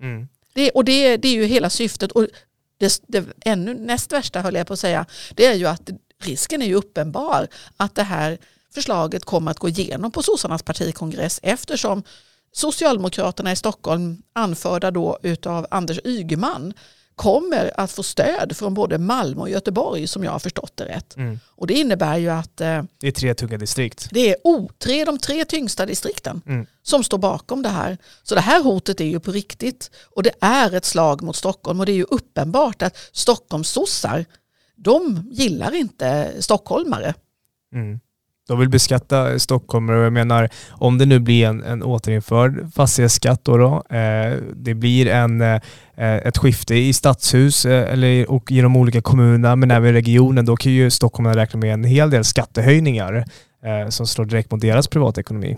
Mm. 0.00 0.28
Det, 0.54 0.70
och 0.70 0.84
det, 0.84 1.16
det 1.16 1.28
är 1.28 1.34
ju 1.34 1.44
hela 1.44 1.70
syftet. 1.70 2.12
Och 2.12 2.26
det, 2.78 3.02
det 3.06 3.24
ännu 3.40 3.74
näst 3.74 4.12
värsta 4.12 4.40
höll 4.40 4.54
jag 4.54 4.66
på 4.66 4.72
att 4.72 4.78
säga, 4.78 5.06
det 5.34 5.46
är 5.46 5.54
ju 5.54 5.66
att 5.66 5.90
risken 6.22 6.62
är 6.62 6.66
ju 6.66 6.74
uppenbar 6.74 7.48
att 7.76 7.94
det 7.94 8.02
här 8.02 8.38
förslaget 8.74 9.24
kommer 9.24 9.50
att 9.50 9.58
gå 9.58 9.68
igenom 9.68 10.10
på 10.10 10.22
sossarnas 10.22 10.62
partikongress 10.62 11.40
eftersom 11.42 12.02
Socialdemokraterna 12.54 13.52
i 13.52 13.56
Stockholm, 13.56 14.22
anförda 14.32 14.90
då 14.90 15.18
utav 15.22 15.66
Anders 15.70 15.98
Ygeman, 16.04 16.74
kommer 17.14 17.80
att 17.80 17.92
få 17.92 18.02
stöd 18.02 18.56
från 18.56 18.74
både 18.74 18.98
Malmö 18.98 19.40
och 19.40 19.50
Göteborg 19.50 20.06
som 20.06 20.24
jag 20.24 20.32
har 20.32 20.38
förstått 20.38 20.72
det 20.76 20.84
rätt. 20.84 21.16
Mm. 21.16 21.40
Och 21.48 21.66
det 21.66 21.74
innebär 21.74 22.16
ju 22.18 22.28
att 22.28 22.60
eh, 22.60 22.82
Det 23.00 23.06
är 23.08 23.12
tre 23.12 23.34
tunga 23.34 23.58
distrikt. 23.58 24.08
det 24.12 24.30
är 24.30 24.36
o, 24.44 24.70
tre, 24.78 25.04
de 25.04 25.18
tre 25.18 25.44
tyngsta 25.44 25.86
distrikten 25.86 26.42
Mm. 26.46 26.66
som 26.82 27.04
står 27.04 27.18
bakom 27.18 27.62
det 27.62 27.68
här. 27.68 27.98
Så 28.22 28.34
det 28.34 28.40
här 28.40 28.62
hotet 28.62 29.00
är 29.00 29.04
ju 29.04 29.20
på 29.20 29.32
riktigt 29.32 29.90
och 30.16 30.22
det 30.22 30.32
är 30.40 30.74
ett 30.74 30.84
slag 30.84 31.22
mot 31.22 31.36
Stockholm 31.36 31.80
och 31.80 31.86
det 31.86 31.92
är 31.92 31.96
ju 31.96 32.06
uppenbart 32.10 32.82
att 32.82 32.96
Stockholmssossar 33.12 34.24
de 34.76 35.28
gillar 35.30 35.74
inte 35.74 36.32
stockholmare. 36.42 37.14
Mm. 37.74 38.00
De 38.52 38.60
vill 38.60 38.68
beskatta 38.68 39.38
stockholmare 39.38 39.98
och 39.98 40.04
jag 40.04 40.12
menar 40.12 40.48
om 40.70 40.98
det 40.98 41.06
nu 41.06 41.18
blir 41.18 41.46
en, 41.46 41.62
en 41.62 41.82
återinförd 41.82 42.72
fastighetsskatt 42.74 43.44
då, 43.44 43.56
då 43.56 43.96
eh, 43.96 44.36
det 44.56 44.74
blir 44.74 45.06
en, 45.06 45.40
eh, 45.40 45.60
ett 45.96 46.38
skifte 46.38 46.74
i 46.74 46.92
stadshus 46.92 47.64
eh, 47.66 47.92
eller, 47.92 48.30
och 48.30 48.52
i 48.52 48.60
de 48.60 48.76
olika 48.76 49.02
kommunerna 49.02 49.56
men 49.56 49.70
även 49.70 49.90
i 49.90 49.92
regionen 49.92 50.44
då 50.44 50.56
kan 50.56 50.72
ju 50.72 50.90
stockholmarna 50.90 51.36
räkna 51.36 51.60
med 51.60 51.74
en 51.74 51.84
hel 51.84 52.10
del 52.10 52.24
skattehöjningar 52.24 53.24
eh, 53.64 53.88
som 53.88 54.06
slår 54.06 54.24
direkt 54.24 54.50
mot 54.50 54.60
deras 54.60 54.88
privatekonomi. 54.88 55.56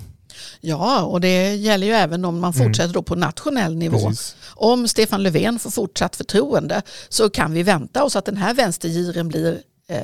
Ja, 0.60 1.02
och 1.02 1.20
det 1.20 1.54
gäller 1.54 1.86
ju 1.86 1.92
även 1.92 2.24
om 2.24 2.40
man 2.40 2.52
Mm. 2.52 2.66
fortsätter 2.66 2.94
då 2.94 3.02
på 3.02 3.14
nationell 3.14 3.76
nivå. 3.76 3.98
Precis. 4.08 4.36
Om 4.54 4.88
Stefan 4.88 5.22
Löfven 5.22 5.58
får 5.58 5.70
fortsatt 5.70 6.16
förtroende 6.16 6.82
så 7.08 7.30
kan 7.30 7.52
vi 7.52 7.62
vänta 7.62 8.04
oss 8.04 8.16
att 8.16 8.24
den 8.24 8.36
här 8.36 8.54
vänstergiren 8.54 9.28
blir, 9.28 9.58
eh, 9.88 9.98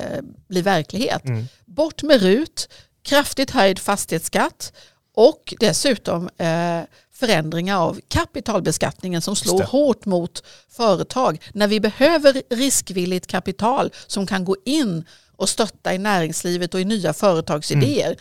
blir 0.49 0.63
verklighet. 0.63 1.25
Mm. 1.25 1.45
Bort 1.75 2.03
med 2.03 2.21
RUT, 2.21 2.69
kraftigt 3.03 3.51
höjd 3.51 3.79
fastighetsskatt 3.79 4.73
och 5.15 5.53
dessutom 5.59 6.29
eh, 6.37 6.81
förändringar 7.13 7.77
av 7.77 7.99
kapitalbeskattningen 8.07 9.21
som 9.21 9.35
slår 9.35 9.63
hårt 9.63 10.05
mot 10.05 10.43
företag. 10.69 11.41
När 11.53 11.67
vi 11.67 11.79
behöver 11.79 12.41
riskvilligt 12.49 13.27
kapital 13.27 13.91
som 14.07 14.27
kan 14.27 14.45
gå 14.45 14.55
in 14.65 15.05
och 15.35 15.49
stötta 15.49 15.93
i 15.93 15.97
näringslivet 15.97 16.73
och 16.73 16.81
i 16.81 16.85
nya 16.85 17.13
företagsidéer. 17.13 18.15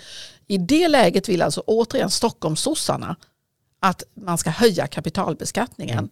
I 0.46 0.58
det 0.58 0.88
läget 0.88 1.28
vill 1.28 1.42
alltså 1.42 1.62
återigen 1.66 2.10
Stockholmssossarna 2.10 3.16
att 3.80 4.02
man 4.14 4.38
ska 4.38 4.50
höja 4.50 4.86
kapitalbeskattningen. 4.86 6.08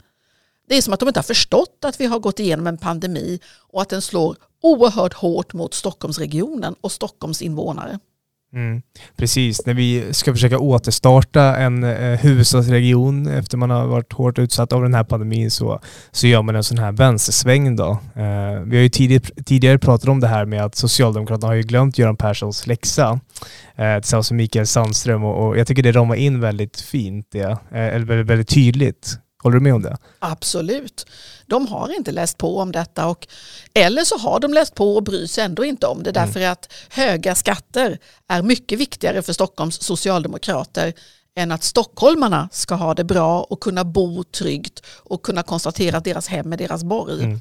Det 0.68 0.76
är 0.76 0.82
som 0.82 0.92
att 0.92 1.00
de 1.00 1.08
inte 1.08 1.18
har 1.18 1.24
förstått 1.24 1.84
att 1.84 2.00
vi 2.00 2.06
har 2.06 2.18
gått 2.18 2.40
igenom 2.40 2.66
en 2.66 2.78
pandemi 2.78 3.40
och 3.72 3.82
att 3.82 3.88
den 3.88 4.02
slår 4.02 4.36
oerhört 4.62 5.14
hårt 5.14 5.52
mot 5.52 5.74
Stockholmsregionen 5.74 6.74
och 6.80 6.92
Stockholms 6.92 7.42
invånare. 7.42 7.98
Mm, 8.52 8.82
precis, 9.16 9.66
när 9.66 9.74
vi 9.74 10.14
ska 10.14 10.32
försöka 10.32 10.58
återstarta 10.58 11.56
en 11.56 11.84
eh, 11.84 12.18
huvudstadsregion 12.18 13.26
efter 13.26 13.56
man 13.56 13.70
har 13.70 13.86
varit 13.86 14.12
hårt 14.12 14.38
utsatt 14.38 14.72
av 14.72 14.82
den 14.82 14.94
här 14.94 15.04
pandemin 15.04 15.50
så, 15.50 15.80
så 16.10 16.26
gör 16.26 16.42
man 16.42 16.56
en 16.56 16.64
sån 16.64 16.78
här 16.78 16.92
vänstersväng 16.92 17.76
då. 17.76 17.90
Eh, 18.14 18.62
vi 18.64 18.76
har 18.76 18.82
ju 18.82 18.88
tidigare, 18.88 19.22
tidigare 19.44 19.78
pratat 19.78 20.08
om 20.08 20.20
det 20.20 20.28
här 20.28 20.44
med 20.44 20.64
att 20.64 20.74
Socialdemokraterna 20.74 21.46
har 21.46 21.54
ju 21.54 21.62
glömt 21.62 21.98
Göran 21.98 22.16
Perssons 22.16 22.66
läxa 22.66 23.20
eh, 23.76 24.00
tillsammans 24.00 24.30
med 24.30 24.36
Mikael 24.36 24.66
Sandström 24.66 25.24
och, 25.24 25.46
och 25.46 25.58
jag 25.58 25.66
tycker 25.66 25.82
det 25.82 25.92
ramar 25.92 26.14
in 26.14 26.40
väldigt 26.40 26.80
fint 26.80 27.26
det, 27.30 27.42
eh, 27.42 27.58
eller 27.70 28.06
väldigt, 28.06 28.26
väldigt 28.26 28.48
tydligt. 28.48 29.18
Håller 29.42 29.54
du 29.54 29.60
med 29.60 29.74
om 29.74 29.82
det? 29.82 29.96
Absolut. 30.18 31.06
De 31.46 31.66
har 31.66 31.96
inte 31.96 32.12
läst 32.12 32.38
på 32.38 32.58
om 32.58 32.72
detta 32.72 33.06
och, 33.06 33.28
eller 33.74 34.04
så 34.04 34.18
har 34.18 34.40
de 34.40 34.52
läst 34.52 34.74
på 34.74 34.96
och 34.96 35.02
bryr 35.02 35.26
sig 35.26 35.44
ändå 35.44 35.64
inte 35.64 35.86
om 35.86 36.02
det 36.02 36.12
därför 36.12 36.40
att 36.40 36.72
höga 36.90 37.34
skatter 37.34 37.98
är 38.28 38.42
mycket 38.42 38.78
viktigare 38.78 39.22
för 39.22 39.32
Stockholms 39.32 39.82
socialdemokrater 39.82 40.92
än 41.36 41.52
att 41.52 41.62
stockholmarna 41.62 42.48
ska 42.52 42.74
ha 42.74 42.94
det 42.94 43.04
bra 43.04 43.42
och 43.42 43.60
kunna 43.60 43.84
bo 43.84 44.24
tryggt 44.24 44.82
och 44.86 45.22
kunna 45.22 45.42
konstatera 45.42 45.96
att 45.96 46.04
deras 46.04 46.28
hem 46.28 46.52
är 46.52 46.56
deras 46.56 46.84
borg. 46.84 47.24
Mm. 47.24 47.40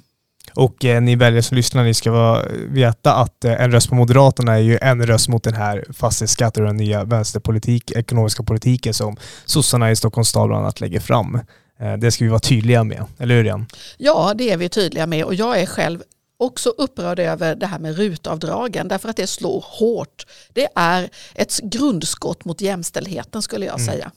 Och 0.54 0.86
eh, 0.86 1.02
ni 1.02 1.16
väljare 1.16 1.44
som 1.44 1.58
lyssnar, 1.58 1.84
ni 1.84 1.94
ska 1.94 2.12
vara, 2.12 2.46
veta 2.70 3.14
att 3.14 3.46
eh, 3.46 3.62
en 3.62 3.72
röst 3.72 3.90
på 3.90 3.96
Moderaterna 3.96 4.54
är 4.54 4.60
ju 4.60 4.78
en 4.82 5.06
röst 5.06 5.30
mot 5.30 5.44
den 5.44 5.54
här 5.54 5.86
fastighetsskatten 5.94 6.64
och 6.64 6.70
den 6.70 6.78
nya 6.78 7.04
vänsterpolitik, 7.04 7.92
ekonomiska 7.92 8.44
politiken 8.44 8.94
som 8.94 9.18
sossarna 9.46 9.92
i 9.92 9.96
Stockholms 9.96 10.30
stad 10.30 10.48
bland 10.48 10.64
annat 10.64 10.82
lägger 10.82 11.00
fram. 11.00 11.40
Eh, 11.80 11.94
det 11.98 12.12
ska 12.12 12.24
vi 12.24 12.30
vara 12.30 12.40
tydliga 12.40 12.84
med, 12.84 13.06
eller 13.20 13.36
hur 13.36 13.44
Jan? 13.44 13.66
Ja, 13.98 14.34
det 14.36 14.50
är 14.52 14.58
vi 14.58 14.70
tydliga 14.70 15.08
med 15.08 15.26
och 15.26 15.36
jag 15.36 15.60
är 15.62 15.66
själv 15.66 16.04
också 16.40 16.70
upprörd 16.70 17.20
över 17.20 17.56
det 17.56 17.66
här 17.66 17.80
med 17.80 17.98
rutavdragen 17.98 18.88
därför 18.88 19.10
att 19.10 19.16
det 19.18 19.28
slår 19.28 19.66
hårt. 19.68 20.26
Det 20.54 20.68
är 20.76 21.10
ett 21.36 21.60
grundskott 21.64 22.46
mot 22.46 22.62
jämställdheten 22.62 23.42
skulle 23.42 23.66
jag 23.66 23.80
Mm. 23.80 23.86
säga. 23.94 24.12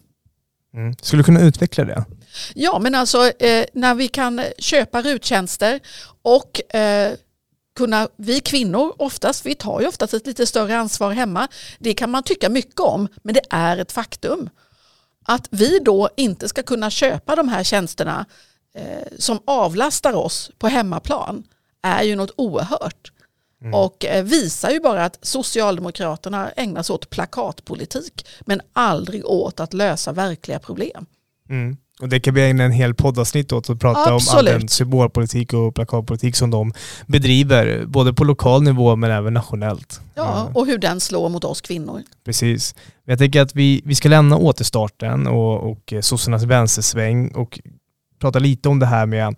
Mm. 0.74 0.94
Skulle 1.02 1.20
du 1.20 1.24
kunna 1.24 1.40
utveckla 1.40 1.84
det? 1.84 2.04
Ja, 2.54 2.78
men 2.78 2.94
alltså 2.94 3.26
eh, 3.38 3.64
när 3.72 3.94
vi 3.94 4.08
kan 4.08 4.42
köpa 4.58 5.02
ruttjänster 5.02 5.80
och 6.22 6.74
eh, 6.74 7.12
kunna, 7.76 8.08
vi 8.16 8.40
kvinnor 8.40 8.92
oftast, 8.98 9.46
vi 9.46 9.54
tar 9.54 9.80
ju 9.80 9.86
oftast 9.86 10.14
ett 10.14 10.26
lite 10.26 10.46
större 10.46 10.76
ansvar 10.78 11.12
hemma. 11.12 11.48
Det 11.78 11.94
kan 11.94 12.10
man 12.10 12.22
tycka 12.22 12.48
mycket 12.48 12.80
om, 12.80 13.08
men 13.22 13.34
det 13.34 13.42
är 13.50 13.76
ett 13.76 13.92
faktum. 13.92 14.48
Att 15.30 15.48
vi 15.50 15.78
då 15.78 16.08
inte 16.16 16.48
ska 16.48 16.62
kunna 16.62 16.90
köpa 16.90 17.36
de 17.36 17.48
här 17.48 17.62
tjänsterna 17.64 18.26
eh, 18.74 19.08
som 19.18 19.40
avlastar 19.44 20.12
oss 20.12 20.50
på 20.58 20.68
hemmaplan 20.68 21.44
är 21.82 22.02
ju 22.02 22.16
något 22.16 22.30
oerhört. 22.36 23.12
Och 23.74 24.04
eh, 24.04 24.24
visar 24.24 24.70
ju 24.70 24.80
bara 24.80 25.04
att 25.04 25.18
Socialdemokraterna 25.22 26.50
ägnar 26.50 26.82
sig 26.82 26.94
åt 26.94 27.10
plakatpolitik 27.10 28.26
men 28.40 28.60
aldrig 28.72 29.26
åt 29.26 29.60
att 29.60 29.74
lösa 29.74 30.12
verkliga 30.12 30.58
problem. 30.58 31.06
Mm. 31.48 31.76
Och 32.00 32.08
det 32.08 32.20
kan 32.20 32.34
vi 32.34 32.42
ägna 32.42 32.64
en 32.64 32.72
hel 32.72 32.94
poddavsnitt 32.94 33.52
åt 33.52 33.70
att 33.70 33.80
prata 33.80 34.00
om 34.00 34.06
all 34.08 34.14
Absolut. 34.14 34.60
den 34.60 34.68
symbolpolitik 34.68 35.52
och 35.52 35.74
plakatpolitik 35.74 36.36
som 36.36 36.50
de 36.50 36.72
bedriver, 37.06 37.84
både 37.86 38.12
på 38.14 38.24
lokal 38.24 38.62
nivå 38.62 38.96
men 38.96 39.10
även 39.10 39.34
nationellt. 39.34 40.00
Ja, 40.14 40.40
Mm. 40.40 40.56
och 40.56 40.66
hur 40.66 40.78
den 40.78 41.00
slår 41.00 41.28
mot 41.28 41.44
oss 41.44 41.60
kvinnor. 41.60 42.02
Precis. 42.24 42.74
Jag 43.04 43.18
tänker 43.18 43.42
att 43.42 43.56
vi, 43.56 43.82
vi 43.84 43.94
ska 43.94 44.08
lämna 44.08 44.36
återstarten 44.36 45.26
och, 45.26 45.70
och 45.70 45.92
eh, 45.92 46.00
sossarnas 46.00 46.42
vänstersväng 46.42 47.28
och 47.28 47.60
prata 48.20 48.38
lite 48.38 48.68
om 48.68 48.78
det 48.78 48.86
här 48.86 49.06
med 49.06 49.34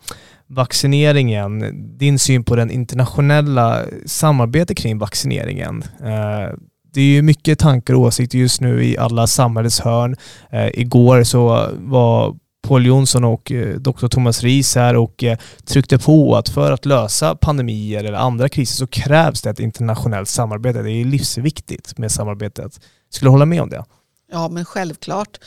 vaccineringen. 0.46 1.74
Din 1.98 2.18
syn 2.18 2.44
på 2.44 2.56
den 2.56 2.70
internationella 2.70 3.82
samarbetet 4.06 4.76
kring 4.76 4.98
vaccineringen. 4.98 5.82
Eh, 6.00 6.54
det 6.94 7.00
är 7.00 7.04
ju 7.04 7.22
mycket 7.22 7.58
tankar 7.58 7.94
och 7.94 8.00
åsikter 8.00 8.38
just 8.38 8.60
nu 8.60 8.84
i 8.84 8.98
alla 8.98 9.26
samhällets 9.26 9.80
hörn. 9.80 10.16
Eh, 10.50 10.68
igår 10.74 11.22
så 11.24 11.68
var 11.78 12.36
Paul 12.62 12.86
Jonsson 12.86 13.24
och 13.24 13.52
eh, 13.52 13.76
Dr. 13.76 14.08
Thomas 14.08 14.42
Ries 14.42 14.74
här 14.74 14.96
och 14.96 15.24
eh, 15.24 15.38
tryckte 15.64 15.98
på 15.98 16.36
att 16.36 16.48
för 16.48 16.72
att 16.72 16.86
lösa 16.86 17.34
pandemier 17.34 18.04
eller 18.04 18.18
andra 18.18 18.48
kriser 18.48 18.76
så 18.76 18.86
krävs 18.86 19.42
det 19.42 19.50
ett 19.50 19.60
internationellt 19.60 20.28
samarbete. 20.28 20.82
Det 20.82 20.90
är 20.90 21.04
livsviktigt 21.04 21.98
med 21.98 22.12
samarbetet. 22.12 22.80
Skulle 23.10 23.26
du 23.26 23.30
hålla 23.30 23.46
med 23.46 23.62
om 23.62 23.70
det? 23.70 23.84
Ja, 24.32 24.48
men 24.48 24.64
självklart. 24.64 25.38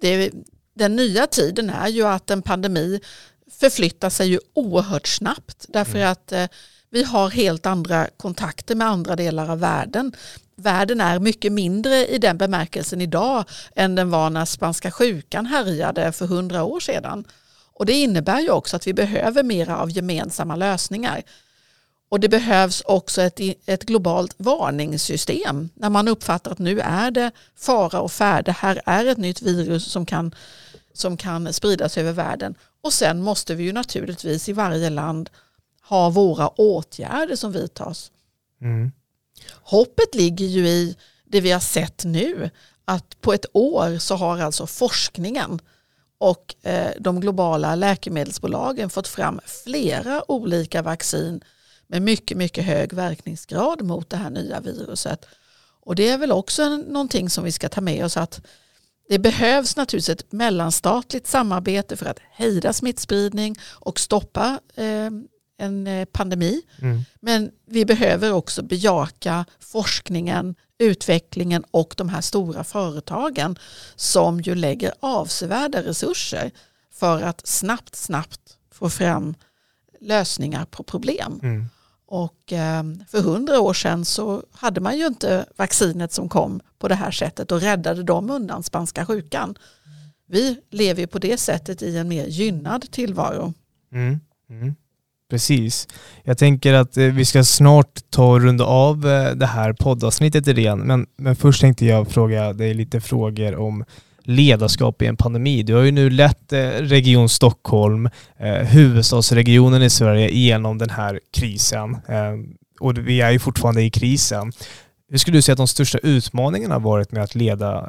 Det, 0.00 0.30
den 0.74 0.96
nya 0.96 1.26
tiden 1.26 1.70
är 1.70 1.88
ju 1.88 2.06
att 2.06 2.30
en 2.30 2.42
pandemi 2.42 3.00
förflyttar 3.60 4.10
sig 4.10 4.28
ju 4.28 4.38
oerhört 4.54 5.06
snabbt 5.06 5.66
därför 5.68 5.98
att 5.98 6.32
eh, 6.32 6.46
vi 6.90 7.04
har 7.04 7.30
helt 7.30 7.66
andra 7.66 8.08
kontakter 8.16 8.74
med 8.74 8.86
andra 8.86 9.16
delar 9.16 9.50
av 9.50 9.60
världen. 9.60 10.12
Världen 10.62 11.00
är 11.00 11.18
mycket 11.18 11.52
mindre 11.52 12.06
i 12.06 12.18
den 12.18 12.38
bemärkelsen 12.38 13.00
idag 13.00 13.44
än 13.74 13.94
den 13.94 14.10
var 14.10 14.30
när 14.30 14.44
spanska 14.44 14.90
sjukan 14.90 15.46
härjade 15.46 16.12
för 16.12 16.26
hundra 16.26 16.64
år 16.64 16.80
sedan. 16.80 17.24
Och 17.74 17.86
det 17.86 17.92
innebär 17.92 18.40
ju 18.40 18.50
också 18.50 18.76
att 18.76 18.86
vi 18.86 18.94
behöver 18.94 19.42
mera 19.42 19.78
av 19.78 19.90
gemensamma 19.90 20.56
lösningar. 20.56 21.22
Och 22.08 22.20
det 22.20 22.28
behövs 22.28 22.80
också 22.80 23.22
ett, 23.22 23.40
ett 23.66 23.84
globalt 23.84 24.34
varningssystem 24.36 25.68
när 25.74 25.90
man 25.90 26.08
uppfattar 26.08 26.50
att 26.50 26.58
nu 26.58 26.80
är 26.80 27.10
det 27.10 27.30
fara 27.56 28.00
och 28.00 28.12
färde. 28.12 28.52
Här 28.52 28.82
är 28.86 29.06
ett 29.06 29.18
nytt 29.18 29.42
virus 29.42 29.84
som 29.84 30.06
kan, 30.06 30.34
som 30.92 31.16
kan 31.16 31.52
spridas 31.52 31.98
över 31.98 32.12
världen. 32.12 32.54
Och 32.82 32.92
sen 32.92 33.22
måste 33.22 33.54
vi 33.54 33.64
ju 33.64 33.72
naturligtvis 33.72 34.48
i 34.48 34.52
varje 34.52 34.90
land 34.90 35.30
ha 35.82 36.10
våra 36.10 36.48
åtgärder 36.48 37.36
som 37.36 37.52
vidtas. 37.52 38.10
Mm. 38.60 38.92
Hoppet 39.50 40.14
ligger 40.14 40.46
ju 40.46 40.68
i 40.68 40.96
det 41.24 41.40
vi 41.40 41.50
har 41.50 41.60
sett 41.60 42.04
nu. 42.04 42.50
Att 42.84 43.20
på 43.20 43.32
ett 43.32 43.46
år 43.52 43.98
så 43.98 44.14
har 44.14 44.38
alltså 44.38 44.66
forskningen 44.66 45.60
och 46.18 46.54
eh, 46.62 46.90
de 47.00 47.20
globala 47.20 47.74
läkemedelsbolagen 47.74 48.90
fått 48.90 49.08
fram 49.08 49.40
flera 49.64 50.30
olika 50.30 50.82
vaccin 50.82 51.44
med 51.86 52.02
mycket, 52.02 52.36
mycket 52.36 52.64
hög 52.64 52.92
verkningsgrad 52.92 53.82
mot 53.82 54.10
det 54.10 54.16
här 54.16 54.30
nya 54.30 54.60
viruset. 54.60 55.26
Och 55.80 55.94
det 55.94 56.08
är 56.08 56.18
väl 56.18 56.32
också 56.32 56.68
någonting 56.68 57.30
som 57.30 57.44
vi 57.44 57.52
ska 57.52 57.68
ta 57.68 57.80
med 57.80 58.04
oss 58.04 58.16
att 58.16 58.40
det 59.08 59.18
behövs 59.18 59.76
naturligtvis 59.76 60.08
ett 60.08 60.32
mellanstatligt 60.32 61.26
samarbete 61.26 61.96
för 61.96 62.06
att 62.06 62.18
hejda 62.30 62.72
smittspridning 62.72 63.58
och 63.70 64.00
stoppa 64.00 64.60
eh, 64.74 65.10
en 65.58 65.86
eh, 65.86 66.04
pandemi. 66.04 66.62
Mm. 66.82 67.04
Men 67.20 67.50
vi 67.66 67.84
behöver 67.84 68.32
också 68.32 68.62
bejaka 68.62 69.44
forskningen, 69.60 70.54
utvecklingen 70.78 71.64
och 71.70 71.94
de 71.96 72.08
här 72.08 72.20
stora 72.20 72.64
företagen 72.64 73.58
som 73.96 74.40
ju 74.40 74.54
lägger 74.54 74.92
avsevärda 75.00 75.82
resurser 75.82 76.50
för 76.92 77.22
att 77.22 77.46
snabbt, 77.46 77.96
snabbt 77.96 78.58
få 78.70 78.90
fram 78.90 79.34
lösningar 80.00 80.64
på 80.64 80.82
problem. 80.82 81.40
Mm. 81.42 81.68
Och 82.06 82.52
eh, 82.52 82.82
för 83.08 83.20
hundra 83.20 83.60
år 83.60 83.74
sedan 83.74 84.04
så 84.04 84.42
hade 84.52 84.80
man 84.80 84.98
ju 84.98 85.06
inte 85.06 85.46
vaccinet 85.56 86.12
som 86.12 86.28
kom 86.28 86.60
på 86.78 86.88
det 86.88 86.94
här 86.94 87.10
sättet 87.10 87.52
och 87.52 87.60
räddade 87.60 88.02
dem 88.02 88.30
undan 88.30 88.62
spanska 88.62 89.06
sjukan. 89.06 89.54
Vi 90.26 90.60
lever 90.70 91.00
ju 91.00 91.06
på 91.06 91.18
det 91.18 91.40
sättet 91.40 91.82
i 91.82 91.96
en 91.96 92.08
mer 92.08 92.26
gynnad 92.26 92.90
tillvaro. 92.90 93.54
Mm. 93.92 94.20
Mm. 94.50 94.74
Precis. 95.32 95.88
Jag 96.24 96.38
tänker 96.38 96.74
att 96.74 96.96
eh, 96.96 97.04
vi 97.04 97.24
ska 97.24 97.44
snart 97.44 98.00
ta 98.10 98.32
och 98.32 98.40
runda 98.40 98.64
av 98.64 99.08
eh, 99.08 99.30
det 99.30 99.46
här 99.46 99.72
poddavsnittet 99.72 100.48
igen. 100.48 100.78
Men, 100.78 101.06
men 101.16 101.36
först 101.36 101.60
tänkte 101.60 101.86
jag 101.86 102.08
fråga 102.08 102.52
dig 102.52 102.74
lite 102.74 103.00
frågor 103.00 103.56
om 103.56 103.84
ledarskap 104.22 105.02
i 105.02 105.06
en 105.06 105.16
pandemi. 105.16 105.62
Du 105.62 105.74
har 105.74 105.82
ju 105.82 105.90
nu 105.90 106.10
lett 106.10 106.52
eh, 106.52 106.68
Region 106.68 107.28
Stockholm, 107.28 108.08
huvudstadsregionen 108.66 109.82
i 109.82 109.90
Sverige, 109.90 110.30
genom 110.30 110.78
den 110.78 110.90
här 110.90 111.20
krisen. 111.36 111.96
Och 112.80 112.98
vi 112.98 113.20
är 113.20 113.30
ju 113.30 113.38
fortfarande 113.38 113.82
i 113.82 113.90
krisen. 113.90 114.52
Hur 115.10 115.18
skulle 115.18 115.38
du 115.38 115.42
säga 115.42 115.52
att 115.52 115.58
de 115.58 115.68
största 115.68 115.98
utmaningarna 115.98 116.74
har 116.74 116.80
varit 116.80 117.12
med 117.12 117.22
att 117.22 117.34
leda 117.34 117.88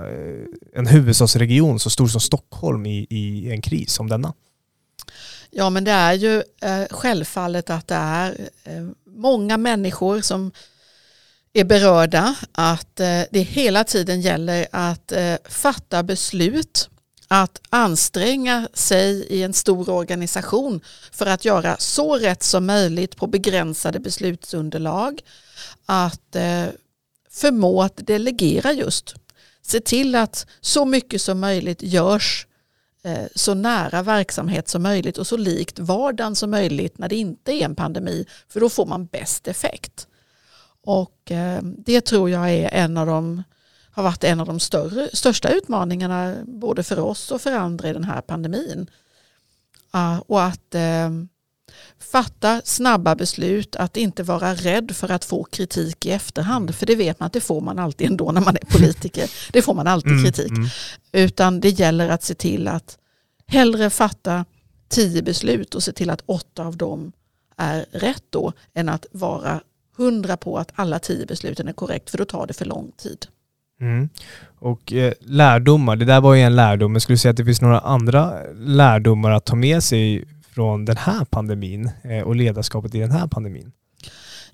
en 0.76 0.88
huvudstadsregion 0.88 1.80
så 1.80 1.90
stor 1.90 2.08
som 2.08 2.22
Stockholm 2.22 2.86
i, 2.86 3.08
i 3.10 3.52
en 3.52 3.62
kris 3.62 3.92
som 3.92 4.10
denna? 4.10 4.34
Ja 5.56 5.70
men 5.70 5.84
det 5.84 5.92
är 5.92 6.14
ju 6.14 6.44
eh, 6.62 6.86
självfallet 6.90 7.70
att 7.70 7.88
det 7.88 7.96
är 7.96 8.50
eh, 8.64 8.88
många 9.06 9.58
människor 9.58 10.22
som 10.22 10.52
är 11.54 11.64
berörda. 11.64 12.36
Att 12.52 13.00
eh, 13.00 13.22
det 13.32 13.42
hela 13.42 13.84
tiden 13.84 14.22
gäller 14.22 14.68
att 14.72 15.12
eh, 15.12 15.36
fatta 15.46 16.04
beslut. 16.04 16.90
Att 17.28 17.62
anstränga 17.70 18.68
sig 18.74 19.26
i 19.30 19.44
en 19.44 19.54
stor 19.54 19.90
organisation 19.90 20.82
för 21.12 21.26
att 21.26 21.46
göra 21.46 21.78
så 21.80 22.18
rätt 22.18 22.44
som 22.44 22.66
möjligt 22.66 23.16
på 23.16 23.28
begränsade 23.28 24.00
beslutsunderlag. 24.00 25.22
Att 25.86 26.36
eh, 26.36 26.66
förmå 27.32 27.84
att 27.84 28.08
delegera 28.08 28.74
just. 28.74 29.16
Se 29.62 29.80
till 29.80 30.16
att 30.16 30.48
så 30.62 30.86
mycket 30.86 31.22
som 31.22 31.40
möjligt 31.40 31.84
görs 31.84 32.48
eh, 32.48 32.53
Eh, 33.06 33.26
så 33.36 33.54
nära 33.54 34.04
verksamhet 34.04 34.68
som 34.68 34.84
möjligt 34.84 35.18
och 35.18 35.28
så 35.28 35.38
likt 35.38 35.80
vardagen 35.80 36.36
som 36.36 36.52
möjligt 36.52 36.98
när 36.98 37.10
det 37.10 37.16
inte 37.16 37.52
är 37.54 37.66
en 37.66 37.76
pandemi. 37.76 38.26
För 38.50 38.60
då 38.60 38.70
får 38.70 38.86
man 38.86 39.06
bäst 39.06 39.48
effekt. 39.48 40.08
Och 40.84 41.32
eh, 41.32 41.62
det 41.64 42.02
tror 42.02 42.30
jag 42.30 42.52
är 42.52 42.70
en 42.70 42.98
av 42.98 43.08
de, 43.08 43.44
har 43.92 44.04
varit 44.04 44.24
en 44.24 44.40
av 44.40 44.46
de 44.48 44.60
större, 44.60 45.10
största 45.14 45.50
utmaningarna 45.50 46.36
både 46.44 46.84
för 46.84 47.00
oss 47.00 47.32
och 47.32 47.42
för 47.42 47.52
andra 47.52 47.90
i 47.90 47.94
den 47.94 48.04
här 48.04 48.22
pandemin. 48.22 48.90
Ah, 49.92 50.18
och 50.28 50.44
att 50.44 50.76
eh, 50.76 51.10
fatta 52.12 52.62
snabba 52.66 53.16
beslut, 53.16 53.76
att 53.76 53.98
inte 53.98 54.24
vara 54.24 54.54
rädd 54.54 54.92
för 54.96 55.12
att 55.12 55.26
få 55.26 55.44
kritik 55.44 56.06
i 56.06 56.12
efterhand. 56.12 56.76
För 56.76 56.86
det 56.86 56.96
vet 56.96 57.20
man 57.20 57.28
att 57.28 57.34
det 57.34 57.42
får 57.42 57.62
man 57.62 57.80
alltid 57.80 58.08
ändå 58.08 58.32
när 58.32 58.42
man 58.42 58.56
är 58.62 58.66
politiker. 58.78 59.30
Det 59.52 59.62
får 59.62 59.74
man 59.74 59.88
alltid 59.88 60.12
Mm, 60.12 60.24
kritik. 60.24 60.52
mm. 60.52 60.68
Utan 61.12 61.60
det 61.60 61.70
gäller 61.70 62.10
att 62.10 62.24
se 62.24 62.34
till 62.34 62.68
att 62.68 62.98
hellre 63.48 63.90
fatta 63.90 64.46
tio 64.90 65.22
beslut 65.22 65.76
och 65.76 65.84
se 65.84 65.92
till 65.92 66.10
att 66.10 66.24
åtta 66.26 66.64
av 66.66 66.78
dem 66.78 67.12
är 67.58 67.86
rätt 67.92 68.24
då 68.30 68.54
än 68.74 68.90
att 68.90 69.06
vara 69.12 69.62
hundra 69.98 70.38
på 70.38 70.58
att 70.58 70.72
alla 70.76 71.00
tio 71.00 71.26
besluten 71.26 71.68
är 71.68 71.74
korrekt 71.74 72.10
för 72.10 72.18
då 72.18 72.26
tar 72.26 72.48
det 72.48 72.54
för 72.54 72.66
lång 72.66 72.92
tid. 72.98 73.26
Mm. 73.82 74.10
Och 74.60 74.94
eh, 74.94 75.14
lärdomar, 75.20 75.96
det 75.96 76.06
där 76.06 76.22
var 76.22 76.34
ju 76.34 76.42
en 76.42 76.56
lärdom, 76.56 76.92
men 76.92 77.02
skulle 77.02 77.14
du 77.14 77.18
säga 77.18 77.30
att 77.32 77.38
det 77.38 77.46
finns 77.46 77.62
några 77.62 77.80
andra 77.80 78.34
lärdomar 78.56 79.32
att 79.32 79.46
ta 79.46 79.56
med 79.56 79.84
sig 79.84 80.26
från 80.56 80.86
den 80.86 80.98
här 80.98 81.26
pandemin 81.26 81.92
eh, 82.04 82.22
och 82.22 82.36
ledarskapet 82.36 82.96
i 82.96 83.00
den 83.00 83.12
här 83.12 83.28
pandemin? 83.28 83.72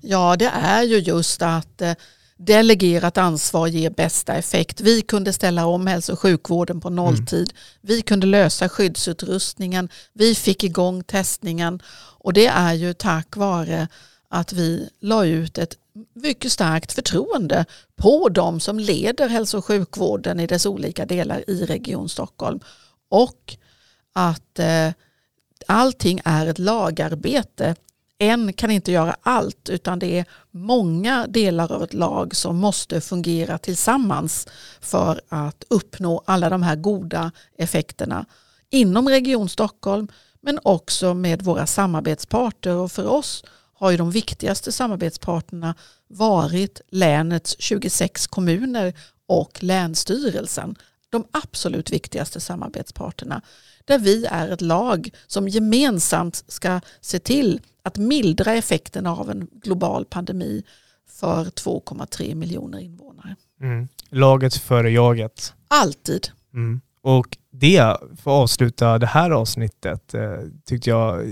Ja, 0.00 0.36
det 0.36 0.50
är 0.54 0.82
ju 0.82 0.98
just 0.98 1.42
att 1.42 1.82
eh, 1.82 1.92
delegerat 2.36 3.18
ansvar 3.18 3.66
ger 3.66 3.90
bästa 3.90 4.34
effekt. 4.34 4.80
Vi 4.80 5.02
kunde 5.02 5.32
ställa 5.32 5.66
om 5.66 5.86
hälso 5.86 6.12
och 6.12 6.20
sjukvården 6.20 6.80
på 6.80 6.90
nolltid. 6.90 7.52
Vi 7.80 8.02
kunde 8.02 8.26
lösa 8.26 8.68
skyddsutrustningen. 8.68 9.88
Vi 10.12 10.34
fick 10.34 10.64
igång 10.64 11.04
testningen 11.04 11.82
och 12.18 12.32
det 12.32 12.46
är 12.46 12.74
ju 12.74 12.92
tack 12.92 13.36
vare 13.36 13.88
att 14.28 14.52
vi 14.52 14.88
la 15.00 15.24
ut 15.24 15.58
ett 15.58 15.76
mycket 16.14 16.52
starkt 16.52 16.92
förtroende 16.92 17.64
på 17.96 18.28
de 18.28 18.60
som 18.60 18.78
leder 18.78 19.28
hälso 19.28 19.58
och 19.58 19.64
sjukvården 19.64 20.40
i 20.40 20.46
dess 20.46 20.66
olika 20.66 21.06
delar 21.06 21.50
i 21.50 21.64
Region 21.64 22.08
Stockholm. 22.08 22.60
Och 23.08 23.56
att 24.12 24.58
eh, 24.58 24.88
allting 25.70 26.20
är 26.24 26.46
ett 26.46 26.58
lagarbete. 26.58 27.74
En 28.18 28.52
kan 28.52 28.70
inte 28.70 28.92
göra 28.92 29.16
allt 29.22 29.68
utan 29.68 29.98
det 29.98 30.18
är 30.18 30.24
många 30.50 31.26
delar 31.26 31.72
av 31.72 31.82
ett 31.82 31.94
lag 31.94 32.36
som 32.36 32.56
måste 32.56 33.00
fungera 33.00 33.58
tillsammans 33.58 34.48
för 34.80 35.20
att 35.28 35.64
uppnå 35.70 36.22
alla 36.26 36.50
de 36.50 36.62
här 36.62 36.76
goda 36.76 37.32
effekterna 37.58 38.26
inom 38.70 39.08
Region 39.08 39.48
Stockholm 39.48 40.08
men 40.40 40.58
också 40.62 41.14
med 41.14 41.42
våra 41.42 41.66
samarbetsparter 41.66 42.74
och 42.74 42.92
för 42.92 43.06
oss 43.06 43.44
har 43.74 43.90
ju 43.90 43.96
de 43.96 44.10
viktigaste 44.10 44.72
samarbetspartnerna 44.72 45.74
varit 46.08 46.80
länets 46.88 47.56
26 47.58 48.26
kommuner 48.26 48.94
och 49.26 49.62
Länsstyrelsen. 49.62 50.76
De 51.10 51.24
absolut 51.30 51.92
viktigaste 51.92 52.40
samarbetsparterna. 52.40 53.42
Där 53.84 53.98
vi 53.98 54.26
är 54.26 54.48
ett 54.48 54.60
lag 54.60 55.10
som 55.26 55.48
gemensamt 55.48 56.44
ska 56.48 56.80
se 57.00 57.18
till 57.18 57.60
att 57.82 57.98
mildra 57.98 58.54
effekten 58.54 59.06
av 59.06 59.30
en 59.30 59.48
global 59.52 60.04
pandemi 60.04 60.62
för 61.08 61.44
2,3 61.44 62.34
miljoner 62.34 62.78
invånare. 62.78 63.36
Mm. 63.60 63.88
Laget 64.08 64.54
före 64.54 64.90
jaget. 64.90 65.54
Alltid. 65.68 66.28
Mm. 66.54 66.80
Och 67.02 67.38
det, 67.50 67.96
för 68.00 68.30
att 68.30 68.42
avsluta 68.42 68.98
det 68.98 69.06
här 69.06 69.30
avsnittet, 69.30 70.14
eh, 70.14 70.38
tyckte 70.64 70.90
jag 70.90 71.26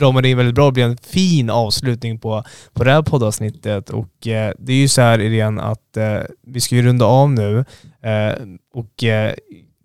ramade 0.00 0.28
in 0.28 0.36
väldigt 0.36 0.54
bra. 0.54 0.66
Det 0.66 0.72
blev 0.72 0.90
en 0.90 0.96
fin 0.96 1.50
avslutning 1.50 2.18
på, 2.18 2.44
på 2.72 2.84
det 2.84 2.90
här 2.90 3.02
poddavsnittet. 3.02 3.90
Och 3.90 4.26
eh, 4.26 4.52
det 4.58 4.72
är 4.72 4.76
ju 4.76 4.88
så 4.88 5.00
här 5.00 5.20
Irene 5.20 5.62
att 5.62 5.96
eh, 5.96 6.20
vi 6.46 6.60
ska 6.60 6.74
ju 6.74 6.82
runda 6.82 7.04
av 7.04 7.30
nu. 7.30 7.64
Eh, 8.02 8.34
och 8.74 9.04
eh, 9.04 9.34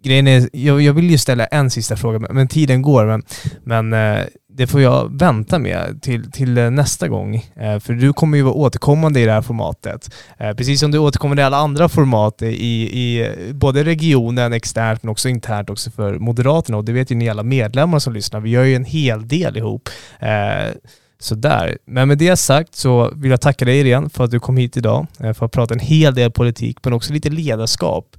grejen 0.04 0.28
är, 0.28 0.50
jag, 0.54 0.82
jag 0.82 0.94
vill 0.94 1.10
ju 1.10 1.18
ställa 1.18 1.46
en 1.46 1.70
sista 1.70 1.96
fråga, 1.96 2.20
men, 2.20 2.36
men 2.36 2.48
tiden 2.48 2.82
går. 2.82 3.06
Men, 3.06 3.24
men 3.63 3.94
eh, 3.94 4.26
det 4.58 4.68
får 4.68 4.82
jag 4.82 5.20
vänta 5.20 5.60
med 5.60 6.02
till, 6.02 6.32
till 6.32 6.58
eh, 6.58 6.70
nästa 6.70 7.08
gång. 7.08 7.36
Eh, 7.36 7.80
för 7.80 7.94
du 7.94 8.13
kommer 8.13 8.38
ju 8.38 8.44
vara 8.44 8.54
återkommande 8.54 9.20
i 9.20 9.26
det 9.26 9.32
här 9.32 9.42
formatet. 9.42 10.16
Eh, 10.38 10.54
precis 10.54 10.80
som 10.80 10.92
du 10.92 10.98
återkommer 10.98 11.39
i 11.39 11.44
alla 11.44 11.58
andra 11.58 11.89
format 11.89 12.42
i, 12.42 12.48
i 12.48 13.22
eh, 13.22 13.54
både 13.54 13.84
regionen 13.84 14.54
externt 14.54 15.04
men 15.04 15.10
också 15.10 15.30
internt 15.30 15.70
också 15.70 15.92
för 15.92 16.20
Moderaterna. 16.20 16.78
Och 16.78 16.86
det 16.86 16.92
vet 16.92 17.12
ju 17.12 17.16
ni 17.16 17.30
alla 17.30 17.44
medlemmar 17.44 18.00
som 18.00 18.13
lyssnar. 18.13 18.39
Vi 18.39 18.50
gör 18.50 18.63
ju 18.63 18.76
en 18.76 18.86
hel 18.86 19.28
del 19.28 19.58
ihop. 19.58 19.89
Eh, 20.20 20.74
Sådär. 21.20 21.78
Men 21.86 22.08
med 22.08 22.18
det 22.18 22.38
sagt 22.38 22.76
så 22.76 23.12
vill 23.16 23.32
jag 23.32 23.42
tacka 23.42 23.66
dig 23.66 23.80
Irene 23.80 24.10
för 24.10 24.24
att 24.24 24.32
du 24.32 24.39
kom 24.39 24.58
hit 24.58 24.78
idag 24.78 25.08
för 25.36 25.46
att 25.46 25.52
prata 25.52 25.74
en 25.74 25.80
hel 25.80 26.16
del 26.16 26.32
politik 26.32 26.78
men 26.84 26.94
också 26.94 27.13
lite 27.13 27.30
ledarskap 27.30 28.18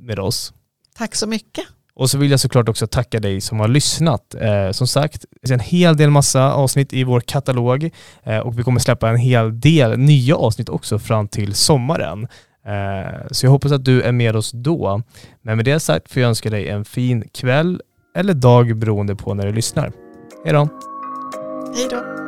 med 0.00 0.18
oss. 0.18 0.52
Tack 0.98 1.14
så 1.14 1.26
mycket. 1.26 1.64
Och 1.96 2.10
så 2.10 2.18
vill 2.18 2.30
jag 2.30 2.40
såklart 2.40 2.68
också 2.68 2.86
tacka 2.86 3.20
dig 3.20 3.40
som 3.40 3.60
har 3.60 3.68
lyssnat. 3.68 4.34
Eh, 4.34 4.70
som 4.70 4.86
sagt, 4.86 5.24
det 5.42 5.50
är 5.50 5.54
en 5.54 5.60
hel 5.60 5.96
del 5.96 6.10
massa 6.10 6.52
avsnitt 6.52 6.92
i 6.92 7.04
vår 7.04 7.20
katalog 7.20 7.90
eh, 8.22 8.38
och 8.38 8.58
vi 8.58 8.62
kommer 8.62 8.80
släppa 8.80 9.08
en 9.08 9.16
hel 9.16 9.60
del 9.60 9.98
nya 9.98 10.36
avsnitt 10.36 10.68
också 10.68 10.98
fram 10.98 11.28
till 11.28 11.54
sommaren. 11.54 12.28
Eh, 12.66 13.26
så 13.30 13.46
jag 13.46 13.50
hoppas 13.50 13.72
att 13.72 13.84
du 13.84 14.02
är 14.02 14.12
med 14.12 14.36
oss 14.36 14.50
då. 14.50 15.02
Men 15.42 15.56
med 15.56 15.64
det 15.64 15.80
sagt 15.80 16.12
får 16.12 16.22
jag 16.22 16.28
önska 16.28 16.50
dig 16.50 16.68
en 16.68 16.84
fin 16.84 17.28
kväll 17.34 17.80
eller 18.16 18.34
dag 18.34 18.76
beroende 18.76 19.16
på 19.16 19.34
när 19.34 19.46
du 19.46 19.52
lyssnar. 19.52 19.92
Hej 20.44 20.52
då! 20.52 20.68
Hej 21.76 21.88
då. 21.90 22.23